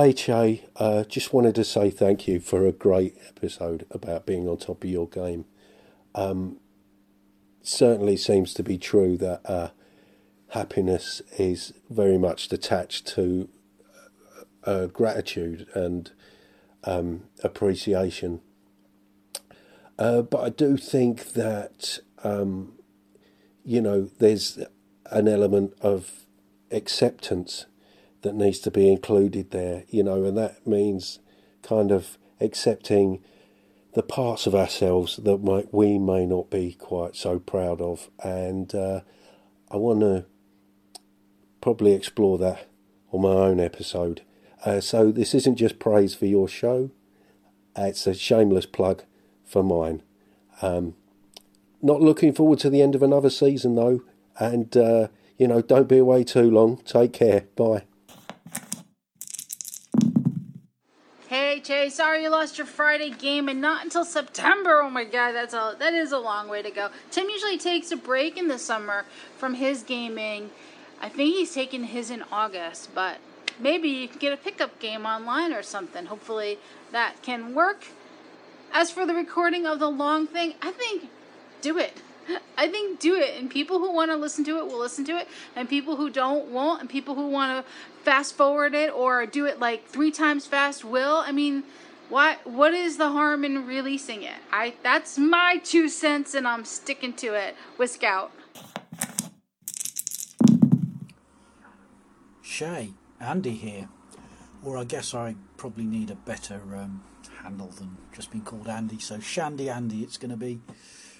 Hey 0.00 0.12
Che, 0.12 0.64
uh, 0.76 1.02
just 1.02 1.32
wanted 1.32 1.56
to 1.56 1.64
say 1.64 1.90
thank 1.90 2.28
you 2.28 2.38
for 2.38 2.64
a 2.64 2.70
great 2.70 3.16
episode 3.26 3.84
about 3.90 4.26
being 4.26 4.48
on 4.48 4.56
top 4.56 4.84
of 4.84 4.90
your 4.90 5.08
game. 5.08 5.44
Um, 6.14 6.58
certainly 7.62 8.16
seems 8.16 8.54
to 8.54 8.62
be 8.62 8.78
true 8.78 9.16
that 9.16 9.40
uh, 9.44 9.70
happiness 10.50 11.20
is 11.36 11.72
very 11.90 12.16
much 12.16 12.52
attached 12.52 13.08
to 13.08 13.48
uh, 14.64 14.70
uh 14.70 14.86
gratitude 14.86 15.66
and 15.74 16.12
um, 16.84 17.24
appreciation. 17.42 18.40
Uh, 19.98 20.22
but 20.22 20.44
I 20.44 20.50
do 20.50 20.76
think 20.76 21.32
that 21.32 21.98
um, 22.22 22.74
you 23.64 23.80
know 23.80 24.08
there's 24.20 24.60
an 25.06 25.26
element 25.26 25.74
of 25.80 26.24
acceptance 26.70 27.66
that 28.22 28.34
needs 28.34 28.58
to 28.60 28.70
be 28.70 28.90
included 28.90 29.50
there, 29.50 29.84
you 29.88 30.02
know, 30.02 30.24
and 30.24 30.36
that 30.36 30.66
means 30.66 31.20
kind 31.62 31.90
of 31.92 32.18
accepting 32.40 33.22
the 33.94 34.02
parts 34.02 34.46
of 34.46 34.54
ourselves 34.54 35.16
that 35.16 35.38
might, 35.38 35.72
we 35.72 35.98
may 35.98 36.26
not 36.26 36.50
be 36.50 36.72
quite 36.74 37.16
so 37.16 37.38
proud 37.38 37.80
of. 37.80 38.10
And 38.22 38.74
uh, 38.74 39.00
I 39.70 39.76
want 39.76 40.00
to 40.00 40.26
probably 41.60 41.92
explore 41.92 42.38
that 42.38 42.66
on 43.12 43.22
my 43.22 43.28
own 43.28 43.60
episode. 43.60 44.22
Uh, 44.64 44.80
so 44.80 45.10
this 45.10 45.34
isn't 45.34 45.56
just 45.56 45.78
praise 45.78 46.14
for 46.14 46.26
your 46.26 46.48
show, 46.48 46.90
it's 47.76 48.06
a 48.06 48.14
shameless 48.14 48.66
plug 48.66 49.04
for 49.44 49.62
mine. 49.62 50.02
Um, 50.62 50.94
not 51.80 52.00
looking 52.00 52.34
forward 52.34 52.58
to 52.60 52.70
the 52.70 52.82
end 52.82 52.94
of 52.94 53.02
another 53.02 53.30
season 53.30 53.76
though, 53.76 54.02
and 54.38 54.76
uh, 54.76 55.08
you 55.36 55.46
know, 55.46 55.62
don't 55.62 55.88
be 55.88 55.98
away 55.98 56.24
too 56.24 56.50
long. 56.50 56.78
Take 56.78 57.12
care. 57.12 57.44
Bye. 57.54 57.84
Hey 61.64 61.90
sorry 61.90 62.22
you 62.22 62.30
lost 62.30 62.56
your 62.56 62.66
Friday 62.66 63.10
game 63.10 63.48
and 63.48 63.60
not 63.60 63.84
until 63.84 64.04
September. 64.04 64.80
Oh 64.80 64.88
my 64.88 65.04
god, 65.04 65.32
that's 65.32 65.52
a 65.52 65.74
that 65.78 65.92
is 65.92 66.12
a 66.12 66.18
long 66.18 66.48
way 66.48 66.62
to 66.62 66.70
go. 66.70 66.88
Tim 67.10 67.28
usually 67.28 67.58
takes 67.58 67.90
a 67.90 67.96
break 67.96 68.38
in 68.38 68.48
the 68.48 68.58
summer 68.58 69.04
from 69.36 69.54
his 69.54 69.82
gaming. 69.82 70.50
I 71.00 71.08
think 71.08 71.34
he's 71.34 71.52
taking 71.52 71.84
his 71.84 72.10
in 72.10 72.22
August, 72.30 72.94
but 72.94 73.18
maybe 73.58 73.88
you 73.88 74.08
can 74.08 74.18
get 74.18 74.32
a 74.32 74.36
pickup 74.36 74.78
game 74.78 75.04
online 75.04 75.52
or 75.52 75.62
something. 75.62 76.06
Hopefully 76.06 76.58
that 76.92 77.22
can 77.22 77.54
work. 77.54 77.86
As 78.72 78.90
for 78.90 79.04
the 79.04 79.14
recording 79.14 79.66
of 79.66 79.78
the 79.80 79.90
long 79.90 80.26
thing, 80.26 80.54
I 80.62 80.70
think 80.70 81.10
do 81.60 81.76
it. 81.76 82.02
I 82.56 82.68
think 82.68 83.00
do 83.00 83.16
it, 83.16 83.38
and 83.38 83.50
people 83.50 83.78
who 83.78 83.92
want 83.92 84.10
to 84.10 84.16
listen 84.16 84.44
to 84.44 84.58
it 84.58 84.66
will 84.66 84.78
listen 84.78 85.04
to 85.06 85.18
it, 85.18 85.28
and 85.54 85.68
people 85.68 85.96
who 85.96 86.10
don't 86.10 86.50
won't, 86.50 86.80
and 86.80 86.90
people 86.90 87.14
who 87.14 87.28
want 87.28 87.64
to 87.64 87.72
fast 88.02 88.34
forward 88.34 88.74
it 88.74 88.92
or 88.92 89.26
do 89.26 89.46
it 89.46 89.60
like 89.60 89.86
three 89.86 90.10
times 90.10 90.46
fast 90.46 90.84
will. 90.84 91.16
I 91.16 91.32
mean, 91.32 91.64
what 92.08 92.46
what 92.46 92.74
is 92.74 92.96
the 92.96 93.10
harm 93.10 93.44
in 93.44 93.66
releasing 93.66 94.22
it? 94.22 94.40
I 94.50 94.74
that's 94.82 95.18
my 95.18 95.60
two 95.62 95.88
cents, 95.88 96.34
and 96.34 96.46
I'm 96.48 96.64
sticking 96.64 97.12
to 97.14 97.34
it 97.34 97.56
with 97.76 97.90
Scout. 97.90 98.32
Che, 102.42 102.92
Andy 103.20 103.52
here, 103.52 103.88
or 104.64 104.78
I 104.78 104.84
guess 104.84 105.14
I 105.14 105.36
probably 105.56 105.84
need 105.84 106.10
a 106.10 106.16
better 106.16 106.60
um, 106.74 107.04
handle 107.42 107.68
than 107.68 107.96
just 108.12 108.30
being 108.32 108.44
called 108.44 108.68
Andy. 108.68 108.98
So 108.98 109.20
Shandy 109.20 109.70
Andy, 109.70 110.02
it's 110.02 110.16
going 110.16 110.30
to 110.30 110.36
be 110.36 110.60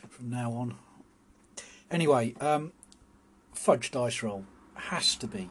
from 0.09 0.31
now 0.31 0.53
on. 0.53 0.75
Anyway, 1.91 2.35
um, 2.41 2.73
fudge 3.55 3.91
dice 3.91 4.23
roll 4.23 4.45
has 4.75 5.17
to 5.17 5.27
be 5.27 5.49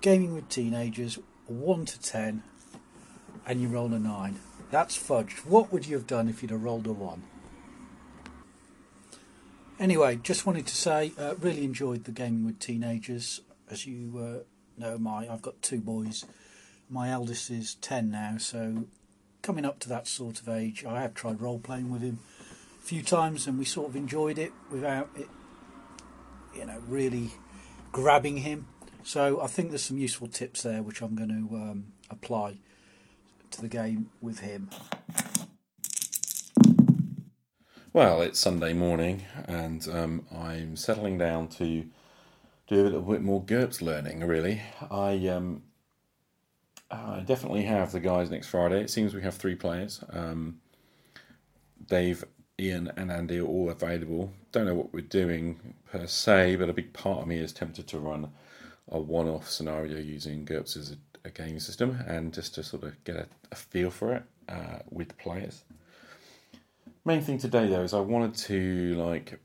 gaming 0.00 0.34
with 0.34 0.48
teenagers, 0.48 1.18
one 1.46 1.84
to 1.84 2.00
ten, 2.00 2.42
and 3.46 3.60
you 3.60 3.68
roll 3.68 3.92
a 3.92 3.98
nine. 3.98 4.38
That's 4.70 4.96
fudge. 4.96 5.38
What 5.44 5.72
would 5.72 5.86
you 5.86 5.96
have 5.96 6.06
done 6.06 6.28
if 6.28 6.42
you'd 6.42 6.50
have 6.50 6.62
rolled 6.62 6.86
a 6.86 6.92
one? 6.92 7.24
Anyway, 9.78 10.16
just 10.22 10.46
wanted 10.46 10.66
to 10.66 10.76
say, 10.76 11.12
uh, 11.18 11.34
really 11.40 11.64
enjoyed 11.64 12.04
the 12.04 12.12
gaming 12.12 12.46
with 12.46 12.58
teenagers. 12.58 13.40
As 13.68 13.86
you 13.86 14.18
uh, 14.18 14.80
know, 14.80 14.96
my 14.96 15.28
I've 15.28 15.42
got 15.42 15.60
two 15.60 15.80
boys. 15.80 16.24
My 16.88 17.10
eldest 17.10 17.50
is 17.50 17.74
ten 17.76 18.10
now, 18.10 18.36
so 18.38 18.84
coming 19.40 19.64
up 19.64 19.80
to 19.80 19.88
that 19.88 20.06
sort 20.06 20.40
of 20.40 20.48
age. 20.48 20.84
I 20.84 21.00
have 21.02 21.14
tried 21.14 21.40
role 21.40 21.58
playing 21.58 21.90
with 21.90 22.02
him 22.02 22.20
few 22.82 23.02
times, 23.02 23.46
and 23.46 23.58
we 23.58 23.64
sort 23.64 23.88
of 23.88 23.96
enjoyed 23.96 24.38
it 24.38 24.52
without 24.70 25.08
it, 25.16 25.28
you 26.54 26.66
know, 26.66 26.82
really 26.86 27.30
grabbing 27.92 28.38
him. 28.38 28.66
So 29.04 29.40
I 29.40 29.46
think 29.46 29.70
there's 29.70 29.84
some 29.84 29.98
useful 29.98 30.26
tips 30.26 30.62
there, 30.62 30.82
which 30.82 31.00
I'm 31.00 31.14
going 31.14 31.28
to 31.28 31.56
um, 31.56 31.92
apply 32.10 32.58
to 33.52 33.60
the 33.60 33.68
game 33.68 34.10
with 34.20 34.40
him. 34.40 34.68
Well, 37.92 38.22
it's 38.22 38.40
Sunday 38.40 38.72
morning, 38.72 39.24
and 39.46 39.86
um, 39.88 40.26
I'm 40.34 40.76
settling 40.76 41.18
down 41.18 41.48
to 41.48 41.84
do 42.66 42.80
a 42.80 42.84
little 42.84 43.02
bit 43.02 43.22
more 43.22 43.44
GURPS 43.44 43.82
learning. 43.82 44.24
Really, 44.24 44.62
I 44.90 45.28
um, 45.28 45.62
I 46.90 47.20
definitely 47.20 47.64
have 47.64 47.92
the 47.92 48.00
guys 48.00 48.30
next 48.30 48.48
Friday. 48.48 48.80
It 48.80 48.90
seems 48.90 49.14
we 49.14 49.22
have 49.22 49.36
three 49.36 49.54
players. 49.54 50.02
Um, 50.10 50.60
Dave 51.86 52.24
Ian 52.60 52.92
and 52.96 53.10
Andy 53.10 53.38
are 53.38 53.46
all 53.46 53.70
available. 53.70 54.32
Don't 54.52 54.66
know 54.66 54.74
what 54.74 54.92
we're 54.92 55.00
doing 55.00 55.74
per 55.90 56.06
se, 56.06 56.56
but 56.56 56.68
a 56.68 56.72
big 56.72 56.92
part 56.92 57.20
of 57.20 57.26
me 57.26 57.38
is 57.38 57.52
tempted 57.52 57.86
to 57.88 57.98
run 57.98 58.30
a 58.90 59.00
one 59.00 59.28
off 59.28 59.48
scenario 59.48 59.98
using 59.98 60.44
GURPS 60.44 60.76
as 60.76 60.92
a, 60.92 61.28
a, 61.28 61.30
game 61.30 61.58
system 61.58 61.98
and 62.06 62.32
just 62.32 62.54
to 62.56 62.62
sort 62.62 62.82
of 62.82 63.04
get 63.04 63.16
a, 63.16 63.26
a 63.50 63.54
feel 63.54 63.90
for 63.90 64.14
it 64.14 64.22
uh, 64.48 64.80
with 64.90 65.16
players. 65.18 65.64
Main 67.04 67.22
thing 67.22 67.38
today 67.38 67.68
though 67.68 67.82
is 67.82 67.94
I 67.94 68.00
wanted 68.00 68.34
to 68.46 68.94
like 68.96 69.40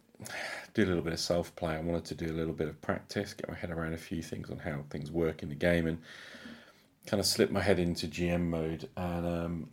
do 0.73 0.83
a 0.83 0.85
little 0.85 1.01
bit 1.01 1.13
of 1.13 1.19
self 1.19 1.55
play. 1.55 1.75
I 1.75 1.79
wanted 1.79 2.05
to 2.05 2.15
do 2.15 2.31
a 2.31 2.35
little 2.35 2.53
bit 2.53 2.67
of 2.67 2.79
practice, 2.81 3.33
get 3.33 3.49
my 3.49 3.55
head 3.55 3.71
around 3.71 3.93
a 3.93 3.97
few 3.97 4.21
things 4.21 4.49
on 4.49 4.59
how 4.59 4.83
things 4.89 5.11
work 5.11 5.43
in 5.43 5.49
the 5.49 5.55
game, 5.55 5.87
and 5.87 5.97
kind 7.05 7.19
of 7.19 7.25
slip 7.25 7.51
my 7.51 7.61
head 7.61 7.79
into 7.79 8.07
GM 8.07 8.41
mode 8.41 8.89
and 8.97 9.25
um, 9.25 9.69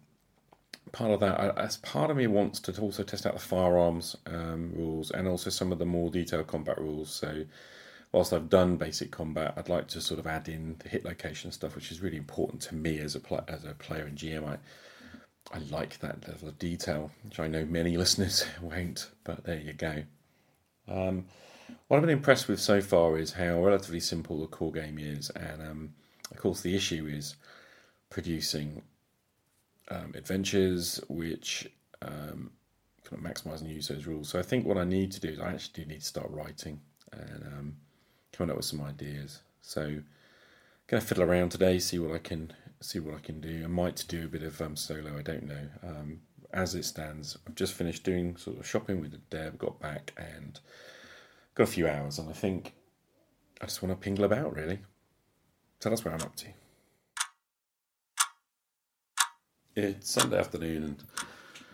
part 0.92 1.10
of 1.10 1.20
that, 1.20 1.58
as 1.58 1.76
part 1.78 2.10
of 2.10 2.16
me 2.16 2.26
wants 2.26 2.60
to 2.60 2.80
also 2.80 3.02
test 3.02 3.26
out 3.26 3.34
the 3.34 3.40
firearms 3.40 4.16
um, 4.26 4.72
rules 4.74 5.10
and 5.10 5.26
also 5.26 5.50
some 5.50 5.72
of 5.72 5.78
the 5.78 5.86
more 5.86 6.10
detailed 6.10 6.46
combat 6.46 6.78
rules. 6.78 7.10
So, 7.10 7.44
whilst 8.12 8.32
I've 8.32 8.48
done 8.48 8.76
basic 8.76 9.10
combat, 9.10 9.54
I'd 9.56 9.68
like 9.68 9.88
to 9.88 10.00
sort 10.00 10.20
of 10.20 10.26
add 10.26 10.48
in 10.48 10.76
the 10.78 10.88
hit 10.88 11.04
location 11.04 11.50
stuff, 11.52 11.74
which 11.74 11.90
is 11.90 12.00
really 12.00 12.16
important 12.16 12.62
to 12.62 12.74
me 12.74 12.98
as 12.98 13.14
a 13.14 13.20
pl- 13.20 13.44
as 13.48 13.64
a 13.64 13.74
player 13.74 14.06
in 14.06 14.14
GM. 14.14 14.46
I, 14.46 14.58
I 15.52 15.58
like 15.70 15.98
that 15.98 16.26
level 16.26 16.48
of 16.48 16.58
detail, 16.58 17.10
which 17.22 17.40
I 17.40 17.48
know 17.48 17.64
many 17.64 17.96
listeners 17.98 18.44
won't, 18.62 19.10
but 19.24 19.44
there 19.44 19.60
you 19.60 19.72
go. 19.72 20.04
Um, 20.88 21.26
what 21.88 21.96
I've 21.96 22.02
been 22.02 22.10
impressed 22.10 22.48
with 22.48 22.60
so 22.60 22.80
far 22.80 23.18
is 23.18 23.32
how 23.32 23.64
relatively 23.64 24.00
simple 24.00 24.40
the 24.40 24.46
core 24.46 24.72
game 24.72 24.98
is, 24.98 25.30
and 25.30 25.62
um, 25.62 25.94
of 26.30 26.36
course, 26.36 26.60
the 26.60 26.76
issue 26.76 27.06
is 27.06 27.36
producing 28.10 28.82
um, 29.88 30.12
adventures 30.14 31.00
which 31.08 31.70
um, 32.02 32.50
kind 33.04 33.24
of 33.24 33.30
maximise 33.30 33.60
and 33.60 33.70
use 33.70 33.88
those 33.88 34.06
rules. 34.06 34.28
So 34.28 34.38
I 34.38 34.42
think 34.42 34.66
what 34.66 34.78
I 34.78 34.84
need 34.84 35.12
to 35.12 35.20
do 35.20 35.28
is 35.28 35.40
I 35.40 35.52
actually 35.52 35.84
do 35.84 35.90
need 35.90 36.00
to 36.00 36.06
start 36.06 36.30
writing 36.30 36.80
and 37.12 37.44
um, 37.44 37.76
coming 38.32 38.50
up 38.50 38.56
with 38.56 38.66
some 38.66 38.80
ideas. 38.82 39.40
So 39.60 39.82
I'm 39.82 40.04
gonna 40.86 41.00
fiddle 41.00 41.24
around 41.24 41.50
today, 41.50 41.78
see 41.78 41.98
what 41.98 42.14
I 42.14 42.18
can 42.18 42.52
see 42.80 42.98
what 42.98 43.14
I 43.14 43.20
can 43.20 43.40
do. 43.40 43.62
I 43.64 43.68
might 43.68 44.04
do 44.08 44.24
a 44.24 44.28
bit 44.28 44.42
of 44.42 44.60
um, 44.60 44.76
solo. 44.76 45.16
I 45.18 45.22
don't 45.22 45.44
know. 45.44 45.68
Um, 45.82 46.20
as 46.52 46.74
it 46.74 46.84
stands, 46.84 47.36
I've 47.46 47.54
just 47.54 47.74
finished 47.74 48.04
doing 48.04 48.36
sort 48.36 48.58
of 48.58 48.66
shopping 48.66 49.00
with 49.00 49.18
Deb, 49.30 49.58
got 49.58 49.80
back 49.80 50.12
and 50.16 50.60
got 51.54 51.64
a 51.64 51.66
few 51.66 51.88
hours, 51.88 52.18
and 52.18 52.28
I 52.28 52.32
think 52.32 52.74
I 53.60 53.66
just 53.66 53.82
want 53.82 53.98
to 53.98 54.04
pingle 54.04 54.24
about 54.24 54.54
really. 54.54 54.80
So 55.80 55.90
that's 55.90 56.04
where 56.04 56.14
I'm 56.14 56.22
up 56.22 56.36
to. 56.36 56.46
It's 59.76 60.12
Sunday 60.12 60.38
afternoon, 60.38 60.84
and 60.84 61.04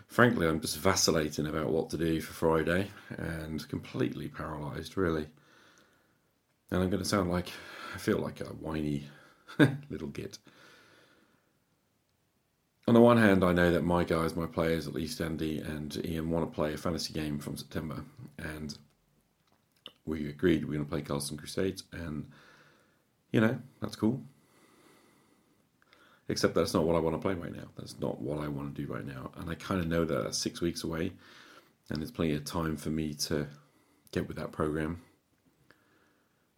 frankly, 0.07 0.47
I'm 0.47 0.59
just 0.59 0.79
vacillating 0.79 1.45
about 1.45 1.69
what 1.69 1.91
to 1.91 1.97
do 1.97 2.19
for 2.19 2.33
Friday 2.33 2.89
and 3.15 3.67
completely 3.69 4.27
paralysed, 4.27 4.97
really. 4.97 5.27
And 6.71 6.81
I'm 6.81 6.89
going 6.89 7.03
to 7.03 7.07
sound 7.07 7.29
like 7.29 7.51
I 7.93 7.99
feel 7.99 8.17
like 8.17 8.41
a 8.41 8.45
whiny 8.45 9.07
little 9.91 10.07
git. 10.07 10.39
On 12.87 12.95
the 12.95 13.01
one 13.01 13.17
hand, 13.17 13.43
I 13.43 13.53
know 13.53 13.71
that 13.71 13.83
my 13.83 14.03
guys, 14.03 14.35
my 14.35 14.47
players, 14.47 14.87
at 14.87 14.95
least 14.95 15.21
Andy 15.21 15.59
and 15.59 16.03
Ian, 16.03 16.31
want 16.31 16.49
to 16.49 16.55
play 16.55 16.73
a 16.73 16.77
fantasy 16.77 17.13
game 17.13 17.37
from 17.37 17.55
September, 17.55 18.03
and 18.39 18.75
we 20.07 20.27
agreed 20.27 20.65
we're 20.65 20.73
going 20.73 20.85
to 20.85 20.89
play 20.89 21.03
Castle 21.03 21.37
Crusades, 21.37 21.83
and 21.91 22.31
you 23.31 23.41
know 23.41 23.59
that's 23.79 23.95
cool. 23.95 24.23
Except 26.31 26.55
that's 26.55 26.73
not 26.73 26.85
what 26.85 26.95
I 26.95 26.99
want 26.99 27.13
to 27.13 27.21
play 27.21 27.33
right 27.33 27.53
now. 27.53 27.65
That's 27.77 27.99
not 27.99 28.21
what 28.21 28.39
I 28.39 28.47
want 28.47 28.73
to 28.73 28.81
do 28.81 28.91
right 28.91 29.05
now. 29.05 29.31
And 29.35 29.49
I 29.49 29.55
kind 29.55 29.81
of 29.81 29.87
know 29.87 30.05
that 30.05 30.23
that's 30.23 30.37
six 30.37 30.61
weeks 30.61 30.85
away, 30.85 31.11
and 31.89 31.99
there's 31.99 32.09
plenty 32.09 32.35
of 32.35 32.45
time 32.45 32.77
for 32.77 32.89
me 32.89 33.13
to 33.25 33.47
get 34.13 34.29
with 34.29 34.37
that 34.37 34.53
program. 34.53 35.01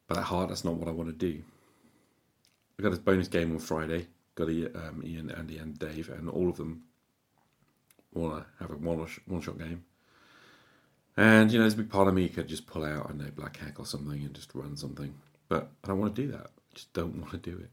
But 0.07 0.19
at 0.19 0.25
heart, 0.25 0.49
that's 0.49 0.63
not 0.63 0.75
what 0.75 0.87
I 0.87 0.91
want 0.91 1.09
to 1.09 1.15
do. 1.15 1.41
I 2.77 2.83
got 2.83 2.93
a 2.93 2.99
bonus 2.99 3.27
game 3.27 3.51
on 3.51 3.57
Friday. 3.57 4.05
Got 4.35 4.49
um, 4.49 5.01
Ian, 5.03 5.31
Andy, 5.31 5.57
and 5.57 5.77
Dave, 5.79 6.09
and 6.09 6.29
all 6.29 6.49
of 6.49 6.57
them 6.57 6.83
want 8.13 8.43
to 8.43 8.45
have 8.59 8.69
a 8.69 8.75
one 8.75 9.07
one 9.25 9.41
shot 9.41 9.57
game. 9.57 9.83
And 11.17 11.51
you 11.51 11.57
know, 11.57 11.63
there's 11.63 11.73
a 11.73 11.77
big 11.77 11.89
part 11.89 12.07
of 12.07 12.13
me 12.13 12.29
could 12.29 12.47
just 12.47 12.67
pull 12.67 12.85
out, 12.85 13.09
I 13.09 13.13
know, 13.13 13.31
Black 13.35 13.57
Hack 13.57 13.79
or 13.79 13.87
something 13.87 14.21
and 14.21 14.35
just 14.35 14.53
run 14.53 14.77
something, 14.77 15.15
but 15.49 15.71
I 15.83 15.87
don't 15.87 15.99
want 15.99 16.15
to 16.15 16.21
do 16.21 16.31
that. 16.31 16.45
I 16.45 16.75
just 16.75 16.93
don't 16.93 17.15
want 17.15 17.31
to 17.31 17.37
do 17.37 17.57
it. 17.57 17.71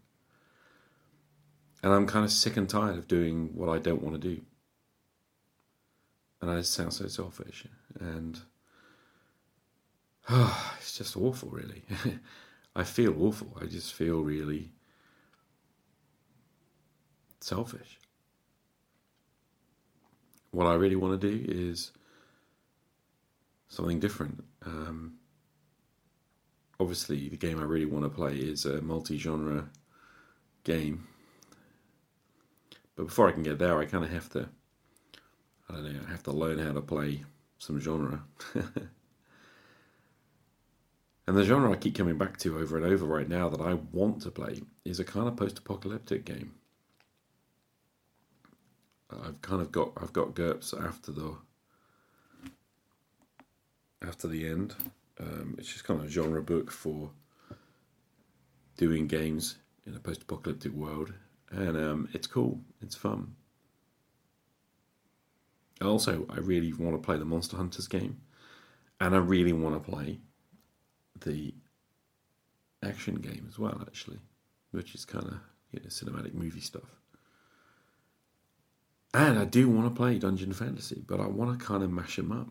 And 1.83 1.93
I'm 1.93 2.07
kind 2.07 2.25
of 2.25 2.33
sick 2.33 2.57
and 2.57 2.69
tired 2.69 2.99
of 2.99 3.09
doing 3.09 3.51
what 3.55 3.69
I 3.69 3.79
don't 3.79 4.03
want 4.03 4.21
to 4.21 4.29
do. 4.29 4.43
And 6.43 6.51
I 6.51 6.61
sound 6.63 6.93
so 6.93 7.07
selfish, 7.07 7.67
and 7.99 8.41
oh, 10.29 10.75
it's 10.81 10.97
just 10.97 11.17
awful, 11.17 11.51
really. 11.51 11.83
I 12.77 12.85
feel 12.85 13.23
awful. 13.23 13.59
I 13.61 13.67
just 13.67 13.93
feel 13.93 14.23
really 14.23 14.73
selfish. 17.41 17.99
What 20.53 20.67
I 20.67 20.75
really 20.75 20.97
want 20.97 21.21
to 21.21 21.31
do 21.31 21.45
is 21.47 21.93
something 23.69 24.01
different. 24.01 24.45
Um, 24.65 25.15
obviously, 26.79 27.29
the 27.29 27.37
game 27.37 27.61
I 27.61 27.65
really 27.65 27.87
want 27.87 28.05
to 28.05 28.11
play 28.11 28.35
is 28.37 28.65
a 28.67 28.81
multi 28.83 29.19
genre 29.19 29.69
game. 30.65 31.07
But 33.01 33.07
before 33.07 33.29
I 33.31 33.33
can 33.33 33.43
get 33.43 33.59
there, 33.59 33.79
I 33.79 33.87
kind 33.87 34.05
of 34.05 34.11
have 34.11 34.29
to, 34.33 34.47
I 35.71 35.73
don't 35.73 35.85
know, 35.85 36.01
I 36.07 36.11
have 36.11 36.23
to 36.25 36.33
learn 36.33 36.59
how 36.59 36.73
to 36.73 36.83
play 36.83 37.25
some 37.57 37.81
genre. 37.81 38.23
and 38.55 38.91
the 41.27 41.43
genre 41.43 41.73
I 41.73 41.77
keep 41.77 41.95
coming 41.95 42.19
back 42.19 42.37
to 42.41 42.59
over 42.59 42.77
and 42.77 42.85
over 42.85 43.07
right 43.07 43.27
now 43.27 43.49
that 43.49 43.63
I 43.63 43.73
want 43.73 44.21
to 44.21 44.31
play 44.31 44.61
is 44.85 45.01
a 45.01 45.05
kind 45.05 45.29
of 45.29 45.37
post 45.39 45.61
apocalyptic 45.61 46.27
game. 46.27 46.53
I've 49.11 49.41
kind 49.41 49.63
of 49.63 49.73
got 49.73 49.93
I've 49.97 50.13
got 50.13 50.35
GURPS 50.35 50.75
after 50.75 51.11
the 51.11 51.37
after 54.07 54.29
the 54.29 54.47
end. 54.47 54.75
Um, 55.19 55.55
it's 55.57 55.73
just 55.73 55.85
kind 55.85 55.99
of 56.01 56.05
a 56.05 56.11
genre 56.11 56.43
book 56.43 56.71
for 56.71 57.09
doing 58.77 59.07
games 59.07 59.57
in 59.87 59.97
a 59.97 59.99
post-apocalyptic 59.99 60.75
world, 60.75 61.15
and 61.51 61.77
um, 61.77 62.09
it's 62.13 62.27
cool. 62.27 62.61
It's 62.83 62.95
fun. 62.95 63.35
Also, 65.83 66.27
I 66.29 66.37
really 66.37 66.73
want 66.73 66.95
to 66.95 67.05
play 67.05 67.17
the 67.17 67.25
Monster 67.25 67.57
Hunters 67.57 67.89
game, 67.89 68.21
and 69.01 69.15
I 69.15 69.19
really 69.19 69.53
want 69.53 69.83
to 69.83 69.91
play 69.91 70.21
the 71.21 71.55
action 72.83 73.17
game 73.17 73.47
as 73.49 73.59
well, 73.59 73.79
actually, 73.87 74.19
which 74.73 74.95
is 74.95 75.05
kind 75.05 75.27
of 75.27 75.35
you 75.73 75.81
know, 75.81 75.87
cinematic 75.87 76.35
movie 76.35 76.61
stuff. 76.61 77.01
And 79.13 79.39
I 79.39 79.45
do 79.45 79.69
want 79.69 79.87
to 79.87 79.97
play 79.97 80.19
Dungeon 80.19 80.53
Fantasy, 80.53 81.03
but 81.07 81.21
I 81.21 81.27
want 81.27 81.59
to 81.59 81.65
kind 81.65 81.83
of 81.83 81.91
mash 81.91 82.17
them 82.17 82.31
up. 82.31 82.49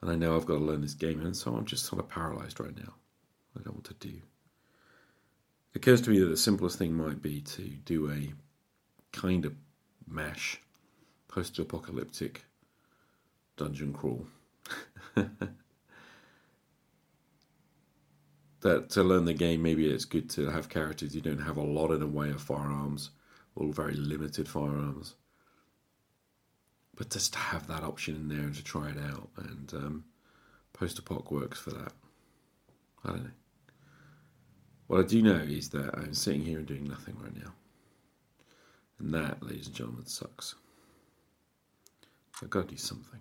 And 0.00 0.10
I 0.10 0.14
know 0.14 0.36
I've 0.36 0.46
got 0.46 0.58
to 0.58 0.64
learn 0.64 0.82
this 0.82 0.94
game, 0.94 1.20
and 1.24 1.36
so 1.36 1.54
I'm 1.54 1.64
just 1.64 1.86
sort 1.86 2.00
of 2.00 2.08
paralyzed 2.08 2.60
right 2.60 2.76
now. 2.76 2.94
I 2.94 3.58
don't 3.58 3.66
know 3.66 3.72
what 3.72 3.84
to 3.84 3.94
do. 3.94 4.20
Occurs 5.74 6.00
to 6.02 6.10
me 6.10 6.18
that 6.18 6.26
the 6.26 6.36
simplest 6.36 6.78
thing 6.78 6.94
might 6.94 7.22
be 7.22 7.40
to 7.40 7.62
do 7.62 8.10
a 8.10 8.32
kind 9.12 9.44
of 9.44 9.54
mash 10.06 10.60
post 11.28 11.58
apocalyptic 11.58 12.44
dungeon 13.56 13.92
crawl. 13.92 14.26
that 15.14 15.54
to 18.90 19.02
learn 19.02 19.24
the 19.24 19.34
game, 19.34 19.62
maybe 19.62 19.88
it's 19.88 20.04
good 20.04 20.28
to 20.30 20.50
have 20.50 20.68
characters 20.68 21.14
you 21.14 21.20
don't 21.20 21.42
have 21.42 21.56
a 21.56 21.62
lot 21.62 21.90
in 21.90 22.00
the 22.00 22.06
way 22.06 22.30
of 22.30 22.42
firearms, 22.42 23.10
or 23.54 23.72
very 23.72 23.94
limited 23.94 24.48
firearms 24.48 25.14
but 26.98 27.10
just 27.10 27.32
to 27.32 27.38
have 27.38 27.68
that 27.68 27.84
option 27.84 28.16
in 28.16 28.28
there 28.28 28.40
and 28.40 28.54
to 28.56 28.64
try 28.64 28.88
it 28.88 28.98
out. 28.98 29.28
And 29.36 29.72
um, 29.72 30.04
Post-Apoc 30.72 31.30
works 31.30 31.58
for 31.58 31.70
that. 31.70 31.92
I 33.04 33.10
don't 33.10 33.24
know. 33.24 33.30
What 34.88 35.00
I 35.00 35.06
do 35.06 35.20
know 35.20 35.36
is 35.36 35.68
that 35.70 35.90
I'm 35.98 36.14
sitting 36.14 36.42
here 36.42 36.58
and 36.58 36.66
doing 36.66 36.88
nothing 36.88 37.14
right 37.22 37.36
now. 37.36 37.52
And 38.98 39.12
that, 39.12 39.42
ladies 39.42 39.66
and 39.66 39.76
gentlemen, 39.76 40.06
sucks. 40.06 40.54
I've 42.42 42.48
got 42.48 42.68
to 42.68 42.74
do 42.74 42.78
something. 42.78 43.20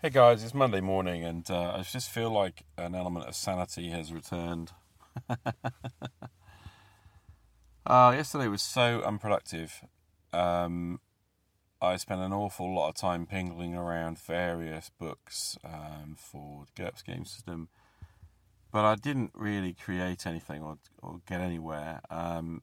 Hey 0.00 0.08
guys, 0.08 0.42
it's 0.42 0.54
Monday 0.54 0.80
morning, 0.80 1.22
and 1.22 1.48
uh, 1.50 1.72
I 1.76 1.82
just 1.82 2.08
feel 2.08 2.30
like 2.30 2.62
an 2.78 2.94
element 2.94 3.26
of 3.26 3.34
sanity 3.34 3.90
has 3.90 4.12
returned. 4.12 4.72
Uh, 7.86 8.12
yesterday 8.14 8.48
was 8.48 8.60
so 8.60 9.00
unproductive. 9.00 9.80
Um, 10.34 11.00
I 11.80 11.96
spent 11.96 12.20
an 12.20 12.32
awful 12.32 12.74
lot 12.74 12.88
of 12.88 12.94
time 12.96 13.26
pingling 13.26 13.74
around 13.74 14.18
various 14.18 14.90
books 14.98 15.56
um, 15.64 16.16
for 16.16 16.64
the 16.64 16.82
GURPS 16.82 17.04
game 17.04 17.24
system, 17.24 17.68
but 18.72 18.84
I 18.84 18.96
didn't 18.96 19.30
really 19.34 19.74
create 19.74 20.26
anything 20.26 20.62
or, 20.62 20.78
or 21.00 21.20
get 21.28 21.40
anywhere. 21.40 22.00
Um, 22.10 22.62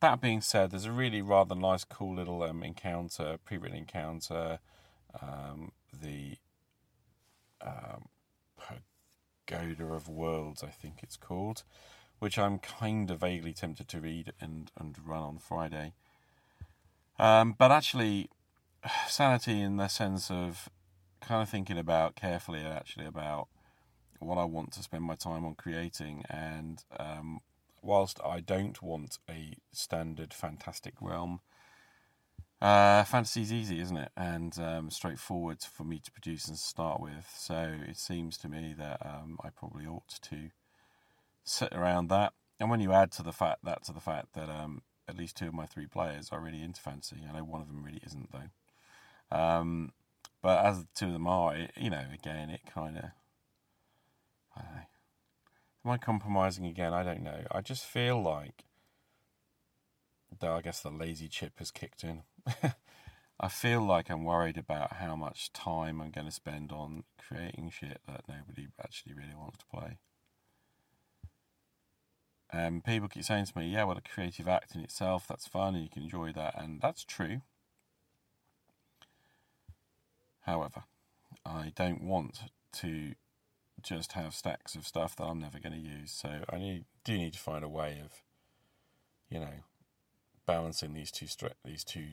that 0.00 0.20
being 0.20 0.40
said, 0.40 0.70
there's 0.70 0.84
a 0.84 0.92
really 0.92 1.22
rather 1.22 1.54
nice, 1.54 1.84
cool 1.84 2.14
little 2.14 2.42
um, 2.42 2.62
encounter, 2.62 3.38
pre-written 3.44 3.78
encounter. 3.78 4.60
Um, 5.20 5.72
the 5.92 6.36
um, 7.60 8.06
Pagoda 9.46 9.86
of 9.86 10.08
Worlds, 10.08 10.62
I 10.62 10.68
think 10.68 11.00
it's 11.02 11.16
called 11.16 11.64
which 12.18 12.38
I'm 12.38 12.58
kind 12.58 13.10
of 13.10 13.20
vaguely 13.20 13.52
tempted 13.52 13.88
to 13.88 14.00
read 14.00 14.32
and, 14.40 14.70
and 14.78 14.96
run 15.04 15.22
on 15.22 15.38
Friday. 15.38 15.92
Um, 17.18 17.54
but 17.58 17.72
actually, 17.72 18.30
sanity 19.08 19.60
in 19.60 19.76
the 19.76 19.88
sense 19.88 20.30
of 20.30 20.68
kind 21.20 21.42
of 21.42 21.48
thinking 21.48 21.78
about 21.78 22.16
carefully, 22.16 22.60
actually, 22.60 23.06
about 23.06 23.48
what 24.18 24.38
I 24.38 24.44
want 24.44 24.72
to 24.72 24.82
spend 24.82 25.04
my 25.04 25.14
time 25.14 25.44
on 25.44 25.54
creating. 25.54 26.24
And 26.28 26.82
um, 26.98 27.40
whilst 27.82 28.20
I 28.24 28.40
don't 28.40 28.80
want 28.82 29.18
a 29.28 29.54
standard 29.72 30.32
fantastic 30.32 30.94
realm, 31.00 31.40
uh, 32.60 33.04
fantasy's 33.04 33.52
easy, 33.52 33.80
isn't 33.80 33.96
it? 33.96 34.12
And 34.16 34.58
um, 34.58 34.90
straightforward 34.90 35.62
for 35.62 35.84
me 35.84 35.98
to 35.98 36.10
produce 36.10 36.48
and 36.48 36.56
start 36.56 37.00
with. 37.00 37.30
So 37.36 37.74
it 37.86 37.98
seems 37.98 38.38
to 38.38 38.48
me 38.48 38.74
that 38.78 39.04
um, 39.04 39.38
I 39.44 39.50
probably 39.50 39.86
ought 39.86 40.08
to 40.22 40.50
sit 41.44 41.72
around 41.72 42.08
that. 42.08 42.32
And 42.58 42.70
when 42.70 42.80
you 42.80 42.92
add 42.92 43.12
to 43.12 43.22
the 43.22 43.32
fact 43.32 43.64
that 43.64 43.84
to 43.84 43.92
the 43.92 44.00
fact 44.00 44.32
that 44.34 44.48
um, 44.48 44.82
at 45.08 45.16
least 45.16 45.36
two 45.36 45.48
of 45.48 45.54
my 45.54 45.66
three 45.66 45.86
players 45.86 46.30
are 46.30 46.40
really 46.40 46.62
into 46.62 46.80
fantasy, 46.80 47.16
I 47.28 47.36
know 47.36 47.44
one 47.44 47.60
of 47.60 47.68
them 47.68 47.84
really 47.84 48.02
isn't 48.04 48.30
though. 48.32 49.36
Um, 49.36 49.92
but 50.42 50.64
as 50.64 50.80
the 50.80 50.88
two 50.94 51.06
of 51.06 51.12
them 51.12 51.26
are, 51.26 51.54
it, 51.54 51.72
you 51.76 51.90
know, 51.90 52.04
again, 52.12 52.50
it 52.50 52.62
kind 52.72 52.98
of. 52.98 53.04
Am 55.84 55.92
I 55.92 55.98
compromising 55.98 56.66
again? 56.66 56.92
I 56.92 57.04
don't 57.04 57.22
know. 57.22 57.44
I 57.52 57.60
just 57.60 57.84
feel 57.84 58.20
like 58.20 58.64
though, 60.40 60.54
I 60.54 60.60
guess 60.60 60.80
the 60.80 60.90
lazy 60.90 61.28
chip 61.28 61.58
has 61.58 61.70
kicked 61.70 62.04
in. 62.04 62.22
I 63.40 63.48
feel 63.48 63.82
like 63.82 64.10
I'm 64.10 64.24
worried 64.24 64.56
about 64.56 64.94
how 64.94 65.14
much 65.14 65.52
time 65.52 66.00
I'm 66.00 66.10
going 66.10 66.26
to 66.26 66.32
spend 66.32 66.72
on 66.72 67.04
creating 67.18 67.70
shit 67.70 68.00
that 68.06 68.24
nobody 68.28 68.68
actually 68.82 69.14
really 69.14 69.34
wants 69.36 69.58
to 69.58 69.66
play. 69.66 69.98
Um, 72.52 72.80
people 72.80 73.08
keep 73.08 73.24
saying 73.24 73.46
to 73.46 73.58
me, 73.58 73.68
yeah, 73.68 73.84
well, 73.84 73.98
a 73.98 74.00
creative 74.00 74.46
act 74.48 74.74
in 74.74 74.80
itself, 74.80 75.26
that's 75.28 75.48
fun 75.48 75.74
and 75.74 75.82
you 75.82 75.90
can 75.90 76.04
enjoy 76.04 76.32
that, 76.32 76.54
and 76.60 76.80
that's 76.80 77.04
true. 77.04 77.42
However, 80.42 80.84
I 81.44 81.72
don't 81.74 82.02
want 82.02 82.42
to 82.74 83.14
just 83.82 84.12
have 84.12 84.34
stacks 84.34 84.74
of 84.74 84.86
stuff 84.86 85.16
that 85.16 85.24
I'm 85.24 85.40
never 85.40 85.58
going 85.58 85.72
to 85.72 85.78
use, 85.78 86.12
so 86.12 86.44
I 86.48 86.58
need, 86.58 86.84
do 87.04 87.18
need 87.18 87.32
to 87.32 87.38
find 87.38 87.64
a 87.64 87.68
way 87.68 88.00
of, 88.04 88.22
you 89.28 89.40
know, 89.40 89.64
balancing 90.46 90.94
these 90.94 91.10
two 91.10 91.26
these 91.64 91.84
two 91.84 92.06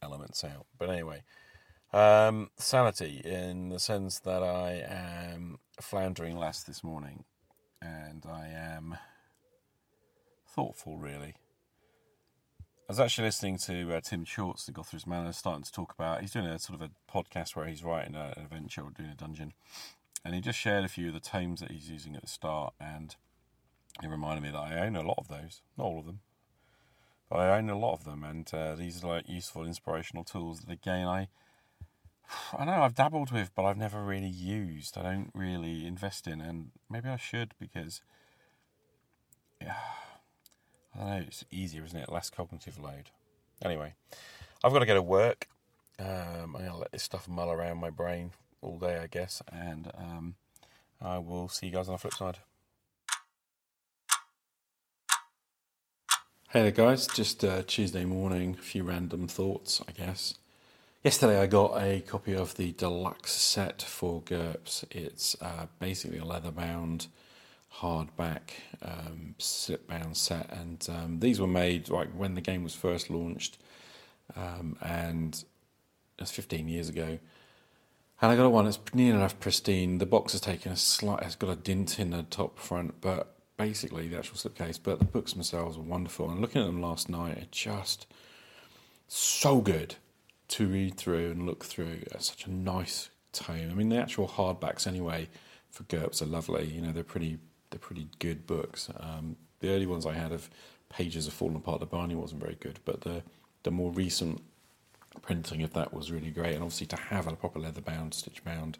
elements 0.00 0.44
out. 0.44 0.66
But 0.78 0.90
anyway, 0.90 1.24
um, 1.92 2.50
sanity 2.56 3.20
in 3.24 3.70
the 3.70 3.80
sense 3.80 4.20
that 4.20 4.42
I 4.42 4.84
am 4.88 5.58
floundering 5.80 6.36
less 6.36 6.62
this 6.62 6.84
morning, 6.84 7.24
and 7.82 8.24
I 8.24 8.48
am 8.48 8.96
thoughtful, 10.58 10.98
really. 10.98 11.34
I 12.60 12.88
was 12.88 12.98
actually 12.98 13.28
listening 13.28 13.58
to 13.58 13.94
uh, 13.94 14.00
Tim 14.00 14.24
Shorts, 14.24 14.66
the 14.66 14.72
Gothridge 14.72 15.06
Manor, 15.06 15.32
starting 15.32 15.62
to 15.62 15.70
talk 15.70 15.94
about. 15.94 16.20
He's 16.20 16.32
doing 16.32 16.46
a 16.46 16.58
sort 16.58 16.80
of 16.80 16.90
a 16.90 16.90
podcast 17.08 17.54
where 17.54 17.66
he's 17.66 17.84
writing 17.84 18.16
a, 18.16 18.34
an 18.36 18.42
adventure 18.42 18.82
or 18.82 18.90
doing 18.90 19.10
a 19.10 19.14
dungeon, 19.14 19.52
and 20.24 20.34
he 20.34 20.40
just 20.40 20.58
shared 20.58 20.84
a 20.84 20.88
few 20.88 21.06
of 21.06 21.14
the 21.14 21.20
tomes 21.20 21.60
that 21.60 21.70
he's 21.70 21.88
using 21.88 22.16
at 22.16 22.22
the 22.22 22.28
start, 22.28 22.74
and 22.80 23.14
it 24.02 24.08
reminded 24.08 24.42
me 24.42 24.50
that 24.50 24.58
I 24.58 24.84
own 24.84 24.96
a 24.96 25.06
lot 25.06 25.18
of 25.18 25.28
those, 25.28 25.62
not 25.76 25.84
all 25.84 26.00
of 26.00 26.06
them, 26.06 26.22
but 27.30 27.38
I 27.38 27.56
own 27.56 27.70
a 27.70 27.78
lot 27.78 27.92
of 27.92 28.02
them, 28.02 28.24
and 28.24 28.52
uh, 28.52 28.74
these 28.74 29.04
are 29.04 29.14
like 29.14 29.28
useful, 29.28 29.64
inspirational 29.64 30.24
tools 30.24 30.62
that 30.62 30.72
again 30.72 31.06
I 31.06 31.28
I 32.52 32.64
know 32.64 32.82
I've 32.82 32.96
dabbled 32.96 33.30
with, 33.30 33.54
but 33.54 33.64
I've 33.64 33.78
never 33.78 34.02
really 34.02 34.26
used. 34.26 34.98
I 34.98 35.04
don't 35.04 35.30
really 35.34 35.86
invest 35.86 36.26
in, 36.26 36.40
and 36.40 36.72
maybe 36.90 37.08
I 37.08 37.16
should 37.16 37.54
because, 37.60 38.00
yeah, 39.60 39.76
I 40.98 41.04
know. 41.04 41.24
It's 41.26 41.44
easier, 41.50 41.84
isn't 41.84 41.98
it? 41.98 42.10
Less 42.10 42.30
cognitive 42.30 42.78
load. 42.78 43.10
Anyway, 43.64 43.94
I've 44.64 44.72
got 44.72 44.80
to 44.80 44.86
go 44.86 44.94
to 44.94 45.02
work. 45.02 45.48
Um, 46.00 46.54
I'm 46.56 46.64
gonna 46.64 46.78
let 46.78 46.92
this 46.92 47.02
stuff 47.02 47.26
mull 47.28 47.50
around 47.50 47.78
my 47.78 47.90
brain 47.90 48.30
all 48.62 48.78
day, 48.78 48.98
I 48.98 49.08
guess, 49.08 49.42
and 49.52 49.90
um, 49.98 50.34
I 51.02 51.18
will 51.18 51.48
see 51.48 51.66
you 51.66 51.72
guys 51.72 51.88
on 51.88 51.94
the 51.94 51.98
flip 51.98 52.14
side. 52.14 52.38
Hey 56.50 56.62
there, 56.62 56.70
guys. 56.70 57.06
Just 57.08 57.44
uh, 57.44 57.62
Tuesday 57.66 58.04
morning, 58.04 58.56
a 58.58 58.62
few 58.62 58.84
random 58.84 59.26
thoughts, 59.28 59.82
I 59.88 59.92
guess. 59.92 60.34
Yesterday, 61.04 61.40
I 61.40 61.46
got 61.46 61.82
a 61.82 62.00
copy 62.00 62.34
of 62.34 62.56
the 62.56 62.72
deluxe 62.72 63.32
set 63.32 63.82
for 63.82 64.22
GURPS. 64.22 64.84
It's 64.90 65.36
uh, 65.42 65.66
basically 65.78 66.18
a 66.18 66.24
leather 66.24 66.50
bound, 66.50 67.08
hardback, 67.76 68.50
um, 68.82 69.34
slip 69.38 69.86
bound 69.86 70.16
set, 70.16 70.50
and 70.52 70.86
um, 70.90 71.20
these 71.20 71.40
were 71.40 71.46
made 71.46 71.88
like 71.88 72.10
when 72.10 72.34
the 72.34 72.40
game 72.40 72.64
was 72.64 72.74
first 72.74 73.10
launched, 73.10 73.58
um, 74.36 74.76
and 74.82 75.44
it's 76.18 76.30
15 76.30 76.68
years 76.68 76.88
ago. 76.88 77.18
And 78.20 78.32
I 78.32 78.36
got 78.36 78.46
a 78.46 78.50
one 78.50 78.64
that's 78.64 78.80
near 78.92 79.14
enough 79.14 79.38
pristine. 79.38 79.98
The 79.98 80.06
box 80.06 80.32
has 80.32 80.40
taken 80.40 80.72
a 80.72 80.76
slight, 80.76 81.22
it's 81.22 81.36
got 81.36 81.50
a 81.50 81.56
dint 81.56 82.00
in 82.00 82.10
the 82.10 82.24
top 82.24 82.58
front, 82.58 83.00
but 83.00 83.36
basically 83.56 84.08
the 84.08 84.18
actual 84.18 84.36
slipcase. 84.36 84.78
But 84.82 84.98
the 84.98 85.04
books 85.04 85.32
themselves 85.32 85.76
are 85.76 85.82
wonderful. 85.82 86.28
And 86.28 86.40
looking 86.40 86.60
at 86.60 86.66
them 86.66 86.82
last 86.82 87.08
night, 87.08 87.38
it 87.38 87.52
just 87.52 88.06
so 89.06 89.60
good 89.60 89.94
to 90.48 90.66
read 90.66 90.96
through 90.96 91.30
and 91.30 91.46
look 91.46 91.64
through. 91.64 91.98
It's 92.10 92.28
such 92.28 92.46
a 92.46 92.50
nice 92.50 93.10
tone. 93.32 93.70
I 93.70 93.74
mean, 93.74 93.88
the 93.88 93.98
actual 93.98 94.26
hardbacks 94.26 94.86
anyway 94.86 95.28
for 95.70 95.84
GURPS 95.84 96.22
are 96.22 96.26
lovely. 96.26 96.66
You 96.66 96.80
know, 96.80 96.92
they're 96.92 97.04
pretty 97.04 97.38
they're 97.70 97.78
pretty 97.78 98.08
good 98.18 98.46
books. 98.46 98.88
Um, 98.98 99.36
the 99.60 99.70
early 99.70 99.86
ones 99.86 100.06
I 100.06 100.14
had 100.14 100.32
of 100.32 100.48
pages 100.88 101.26
have 101.26 101.34
fallen 101.34 101.56
apart. 101.56 101.80
The 101.80 101.86
binding 101.86 102.20
wasn't 102.20 102.40
very 102.40 102.56
good, 102.60 102.80
but 102.84 103.02
the 103.02 103.22
the 103.64 103.70
more 103.70 103.90
recent 103.90 104.40
printing 105.20 105.62
of 105.62 105.72
that 105.74 105.92
was 105.92 106.12
really 106.12 106.30
great. 106.30 106.54
And 106.54 106.62
obviously, 106.62 106.86
to 106.88 106.96
have 106.96 107.26
a 107.26 107.34
proper 107.34 107.58
leather 107.58 107.80
bound, 107.80 108.14
stitch 108.14 108.44
bound 108.44 108.78